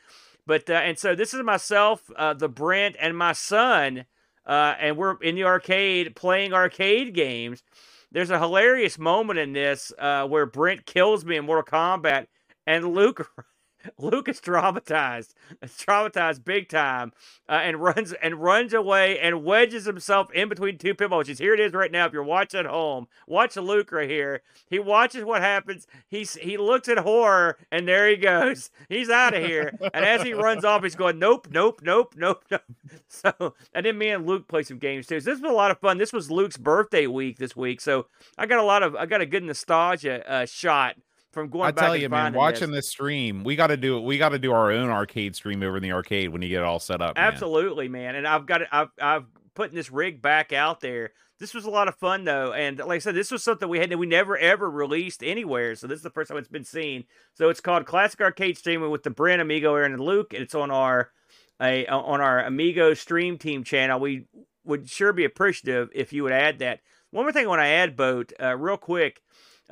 [0.46, 4.06] But uh, and so this is myself, uh, the Brent, and my son,
[4.46, 7.62] uh, and we're in the arcade playing arcade games.
[8.10, 12.26] There's a hilarious moment in this uh, where Brent kills me in Mortal Kombat,
[12.66, 13.30] and Luke.
[13.98, 17.12] Luke is traumatized, It's traumatized big time,
[17.48, 21.38] uh, and runs and runs away and wedges himself in between two pinball machines.
[21.38, 22.06] Here it is right now.
[22.06, 24.42] If you're watching at home, watch Luke right here.
[24.68, 25.86] He watches what happens.
[26.08, 28.70] He's he looks at horror, and there he goes.
[28.88, 29.72] He's out of here.
[29.92, 32.62] and as he runs off, he's going, nope, nope, nope, nope, nope.
[33.08, 35.20] So, and then me and Luke play some games too.
[35.20, 35.98] So this was a lot of fun.
[35.98, 38.06] This was Luke's birthday week this week, so
[38.36, 40.96] I got a lot of I got a good nostalgia uh, shot
[41.32, 42.86] from going I tell you, man, watching this.
[42.86, 45.62] this stream, we got to do it, we got to do our own arcade stream
[45.62, 47.14] over in the arcade when you get it all set up.
[47.16, 48.14] Absolutely, man.
[48.14, 48.68] And I've got it.
[48.72, 49.24] I've I've
[49.54, 51.10] putting this rig back out there.
[51.40, 53.78] This was a lot of fun though, and like I said, this was something we
[53.78, 55.76] had that we never ever released anywhere.
[55.76, 57.04] So this is the first time it's been seen.
[57.34, 60.32] So it's called Classic Arcade Streaming with the Brent Amigo, Aaron, and Luke.
[60.32, 61.10] And it's on our
[61.60, 64.00] a on our Amigo Stream Team channel.
[64.00, 64.26] We
[64.64, 66.80] would sure be appreciative if you would add that.
[67.10, 69.22] One more thing I want to add, Boat, uh, real quick.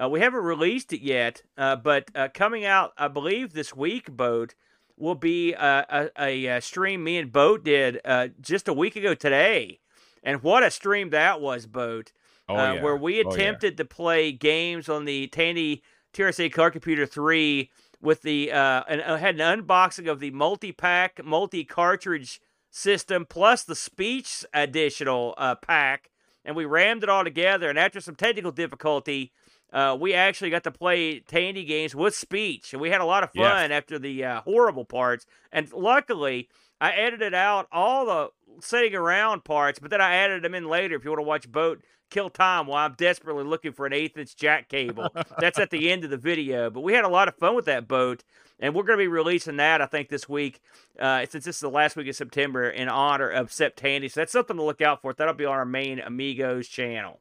[0.01, 4.11] Uh, we haven't released it yet, uh, but uh, coming out, I believe this week,
[4.11, 4.55] Boat
[4.97, 9.15] will be uh, a, a, stream me and Boat did uh, just a week ago
[9.15, 9.81] today,
[10.23, 12.13] and what a stream that was, Boat.
[12.49, 12.83] Oh, uh, yeah.
[12.83, 13.35] Where we Oh, yeah.
[13.35, 15.83] attempted to play games on the Tandy
[16.13, 17.71] TRS Color Computer Three
[18.01, 22.41] with the uh, and uh, had an unboxing of the multi-pack, multi-cartridge
[22.71, 26.11] system plus the speech additional uh, pack,
[26.45, 27.69] and we rammed it all together.
[27.69, 29.33] And after some technical difficulty,
[29.73, 33.23] uh, we actually got to play Tandy games with speech, and we had a lot
[33.23, 35.27] of fun after the uh, horrible parts.
[35.53, 36.49] And luckily,
[36.81, 38.29] I edited out all the
[38.61, 40.97] sitting around parts, but then I added them in later.
[40.97, 44.17] If you want to watch Boat kill time while I'm desperately looking for an eighth
[44.17, 45.09] inch jack cable,
[45.39, 46.71] that's at the end of the video.
[46.71, 48.23] But we had a lot of fun with that boat,
[48.61, 50.61] and we're going to be releasing that I think this week,
[51.01, 54.11] uh, since this is the last week of September, in honor of Septandy.
[54.11, 55.13] So that's something to look out for.
[55.13, 57.21] That'll be on our main Amigos channel.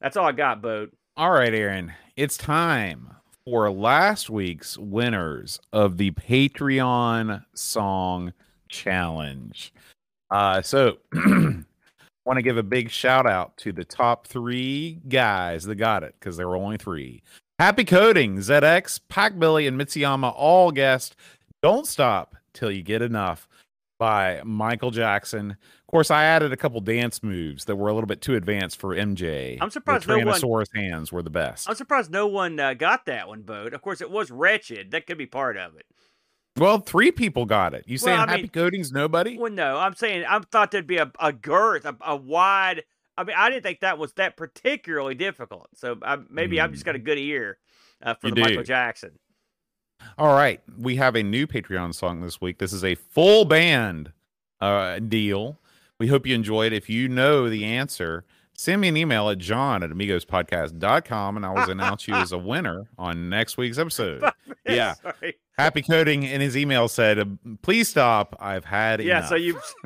[0.00, 0.92] That's all I got, Boat.
[1.16, 8.32] All right, Aaron, it's time for last week's winners of the Patreon song
[8.68, 9.72] challenge.
[10.28, 11.64] Uh, so, want
[12.34, 16.36] to give a big shout out to the top three guys that got it because
[16.36, 17.22] there were only three.
[17.60, 21.14] Happy Coding, ZX, Pac Billy, and Mitsuyama all guessed
[21.62, 23.46] Don't Stop Till You Get Enough
[23.98, 25.52] by Michael Jackson.
[25.52, 28.78] Of course, I added a couple dance moves that were a little bit too advanced
[28.78, 29.58] for MJ.
[29.60, 31.68] I'm surprised the no one- hands were the best.
[31.68, 33.72] I'm surprised no one uh, got that one, Boat.
[33.72, 34.90] Of course, it was wretched.
[34.90, 35.86] That could be part of it.
[36.56, 37.84] Well, three people got it.
[37.88, 39.38] You Well, saying I Happy mean- Coding's nobody?
[39.38, 42.84] Well, no, I'm saying I thought there'd be a, a girth, a, a wide.
[43.16, 45.68] I mean, I didn't think that was that particularly difficult.
[45.76, 47.58] So I, maybe I've just got a good ear
[48.02, 48.62] uh, for You the Michael.
[48.64, 49.18] Jackson.
[50.18, 52.58] All right, we have a new Patreon song this week.
[52.58, 54.12] This is a full band
[54.60, 55.58] uh, deal.
[55.98, 56.72] We hope you enjoy it.
[56.72, 58.24] If you know the answer,
[58.56, 62.38] send me an email at john at amigospodcast.com and I will announce you as a
[62.52, 64.22] winner on next week's episode.
[64.66, 64.94] Yeah.
[64.94, 65.36] Sorry.
[65.58, 68.36] Happy Coding in his email said, please stop.
[68.40, 69.18] I've had Yeah.
[69.18, 69.28] enough.
[69.30, 69.60] So you.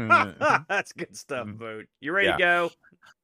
[0.69, 1.87] That's good stuff, Boat.
[2.01, 2.33] You ready Yeah.
[2.37, 2.71] to go?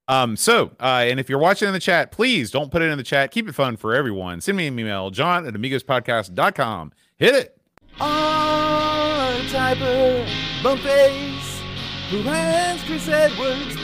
[0.07, 2.99] Um, so, uh, and if you're watching in the chat, please don't put it in
[2.99, 3.31] the chat.
[3.31, 4.41] Keep it fun for everyone.
[4.41, 6.93] Send me an email, john at amigospodcast.com.
[7.17, 7.59] Hit it.
[8.01, 9.47] On
[12.11, 12.23] who
[12.85, 13.77] Chris Edwards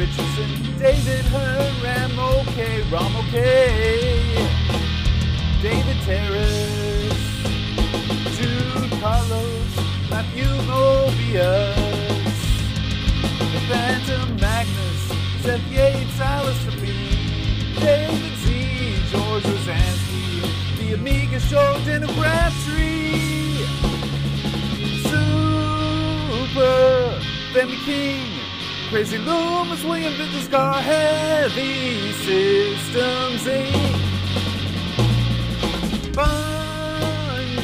[0.00, 0.48] Richardson,
[0.78, 4.32] David Hearn, okay, Rom okay.
[5.60, 7.20] David Terrace,
[8.34, 9.72] Jude Carlos,
[10.08, 11.76] Matthew Mobius,
[13.52, 15.02] the Phantom Magnus,
[15.42, 16.86] Seth Yates, Alistair B,
[17.78, 18.46] David Z,
[19.10, 23.66] George Rosansky, the Amiga Show, Dinner Crabtree,
[25.04, 27.20] Super,
[27.52, 28.39] Femi King,
[28.90, 33.72] Crazy Loomis, William Vintage Car, Heavy Systems Inc.
[36.12, 37.62] Bundy,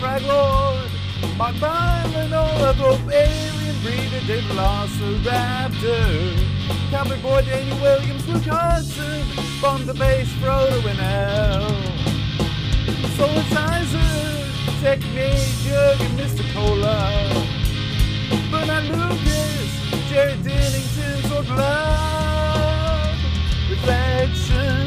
[0.00, 0.90] Frag Lord,
[1.36, 6.38] Mark Byron, Noah Pope, Alien Breeder, Dave Velociraptor,
[6.90, 9.26] Cowboy Boy, Danny Williams, Luke Hudson,
[9.60, 11.68] Bomb the Bass, Frodo and L.
[13.18, 16.44] Solitizer, Tech Major, and Mr.
[16.54, 17.10] Cola.
[18.50, 19.53] Bernard Lucas,
[20.14, 23.18] Jared Dennington, Sword Love,
[23.68, 24.86] Reflection,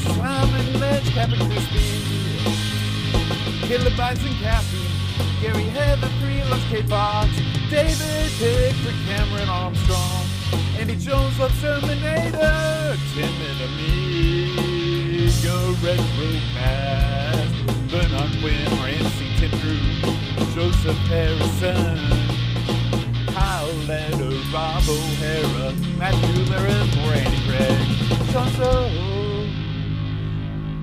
[0.00, 2.02] Simon Ledge, Captain Crispy,
[3.68, 4.90] Kilobytes and Caffeine,
[5.40, 7.28] Gary Heather, Three Lunch, Kate Fox,
[7.70, 10.26] David Pickford, Cameron Armstrong,
[10.80, 17.06] Andy Jones, Love Terminator, Timid Amigo, Retro Cast,
[17.36, 17.45] Bernard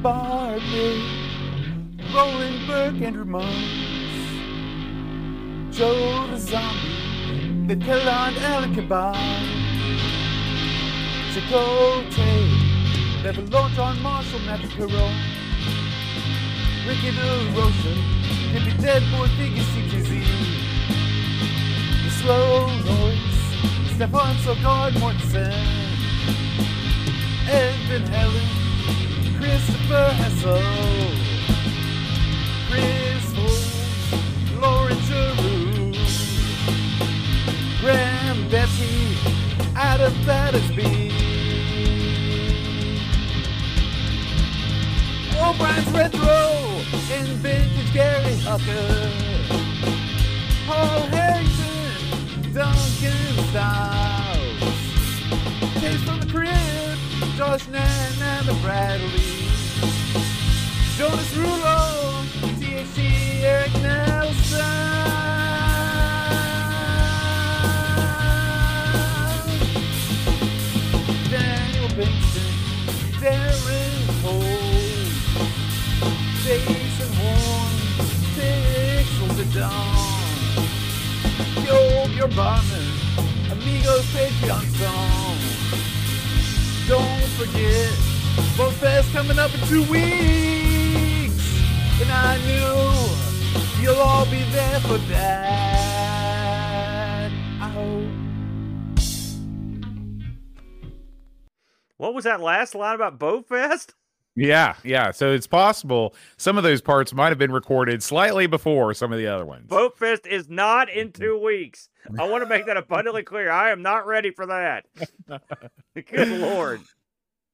[0.04, 1.02] Barbie,
[2.14, 3.48] Roland Burke, Andrew Monks,
[5.72, 9.16] Joe the Zombie, the Kellogg Alan Kebab,
[11.32, 15.14] Chicote, Never Launch on Marshall, Matthew Carroll,
[16.86, 17.94] Ricky the Rocha,
[18.52, 20.12] Hippie Dead Boy, Figure CTZ,
[22.04, 25.54] The Slow Noise, Stefan Sogard, Mortensen,
[27.48, 28.63] Evan Helen,
[29.44, 30.62] Christopher Hessel,
[32.70, 35.92] Chris Holmes, Lauren Giroux,
[37.82, 39.18] Graham Betty,
[39.76, 41.12] Adam Battersby,
[45.42, 46.40] O'Brien's Retro,
[47.12, 49.12] and Vintage Gary Hucker,
[50.66, 54.60] Paul Harrington, Duncan Styles,
[55.82, 56.83] James from the Crib,
[57.36, 57.82] Josh Nan
[58.22, 59.10] and the Bradley,
[60.98, 62.24] Jonas Rulo,
[62.60, 64.62] THC, Eric Nelson.
[71.32, 72.54] Daniel Benson,
[73.20, 74.62] Darren Cole,
[76.44, 77.74] Jason Horn,
[78.38, 80.06] Pixels at Dawn,
[81.66, 82.94] Yo, your bombing,
[83.52, 85.33] Amigos Patreon song.
[86.88, 87.92] Don't forget,
[88.58, 91.62] Boat Fest coming up in two weeks,
[92.02, 96.12] and I knew you'll all be there for that.
[97.62, 98.10] I hope.
[101.96, 103.96] What was that last line about Boat Fest?
[104.36, 105.12] Yeah, yeah.
[105.12, 109.20] So it's possible some of those parts might have been recorded slightly before some of
[109.20, 109.68] the other ones.
[109.68, 111.90] Boat Fest is not in two weeks.
[112.20, 113.52] I want to make that abundantly clear.
[113.52, 114.86] I am not ready for that.
[116.08, 116.82] Good lord.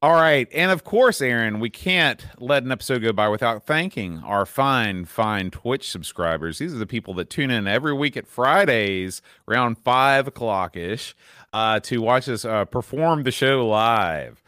[0.02, 0.48] All right.
[0.54, 5.04] And of course, Aaron, we can't let an episode go by without thanking our fine,
[5.04, 6.60] fine Twitch subscribers.
[6.60, 11.14] These are the people that tune in every week at Fridays around five o'clock ish
[11.52, 14.42] uh, to watch us uh, perform the show live.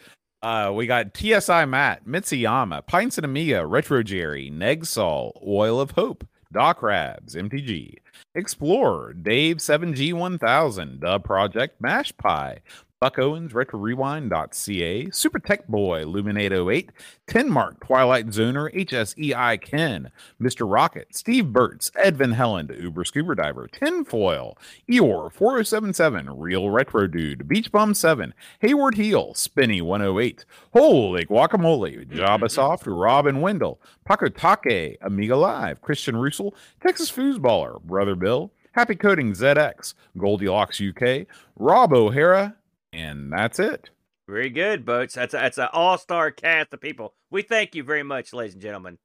[0.43, 6.27] Uh, we got TSI Matt, Mitsuyama, Pints and Amiga, Retro Jerry, Negsol, Oil of Hope,
[6.51, 7.97] Doc Rabs, MTG,
[8.33, 12.61] Explorer, Dave 7G1000, The Project, Mash Pie,
[13.01, 16.89] Buck Owens, RetroRewind.ca, Super Tech Boy, Luminate08,
[17.27, 20.71] Tenmark, Twilight Zoner, HSEI Ken, Mr.
[20.71, 24.55] Rocket, Steve Burtz, Ed Van Helen, Uber Scuba Diver, Tinfoil,
[24.87, 32.51] Eeyore, 4077, Real Retro Dude, Beach Bum 7, Hayward Heel, Spinny 108, Holy Guacamole, Jabba
[32.51, 39.33] Soft, Robin Wendell, Paco Take, Amiga Live, Christian Russell, Texas Foosballer, Brother Bill, Happy Coding
[39.33, 41.25] ZX, Goldilocks UK,
[41.55, 42.57] Rob O'Hara,
[42.93, 43.89] and that's it.
[44.27, 45.15] Very good, Boats.
[45.15, 47.13] That's a, that's an all star cast of people.
[47.29, 48.97] We thank you very much, ladies and gentlemen.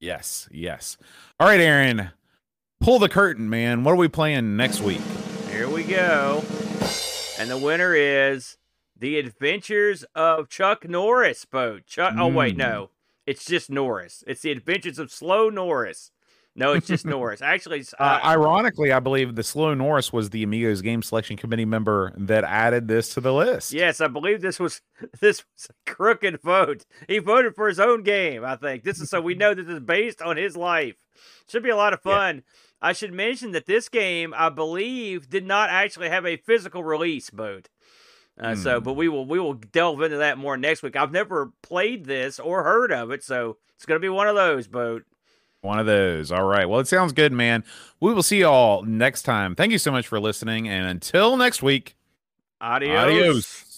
[0.00, 0.96] Yes, yes.
[1.38, 2.10] All right, Aaron,
[2.80, 3.84] pull the curtain, man.
[3.84, 5.00] What are we playing next week?
[5.50, 6.42] Here we go.
[7.38, 8.56] And the winner is
[8.98, 11.86] The Adventures of Chuck Norris, Boat.
[11.86, 12.14] Chuck.
[12.18, 12.58] Oh, wait, Mm.
[12.58, 12.90] no.
[13.26, 14.22] It's just Norris.
[14.26, 16.10] It's The Adventures of Slow Norris.
[16.56, 17.42] No, it's just Norris.
[17.42, 21.64] Actually, Uh, uh, ironically, I believe the Slow Norris was the Amigos Game Selection Committee
[21.64, 23.72] member that added this to the list.
[23.72, 24.80] Yes, I believe this was
[25.20, 26.84] this was a crooked vote.
[27.08, 28.44] He voted for his own game.
[28.44, 30.94] I think this is so we know this is based on his life.
[31.48, 32.12] Should be a lot of Yeah.
[32.14, 32.42] fun.
[32.80, 37.32] I should mention that this game, I believe, did not actually have a physical release
[37.32, 37.68] mode.
[38.38, 38.84] Uh, So, Hmm.
[38.84, 40.94] but we will we will delve into that more next week.
[40.94, 44.36] I've never played this or heard of it, so it's going to be one of
[44.36, 44.68] those.
[44.68, 45.04] Boat.
[45.64, 46.30] One of those.
[46.30, 46.68] All right.
[46.68, 47.64] Well, it sounds good, man.
[47.98, 49.54] We will see you all next time.
[49.54, 50.68] Thank you so much for listening.
[50.68, 51.96] And until next week,
[52.60, 53.02] Adios.
[53.02, 53.73] adios.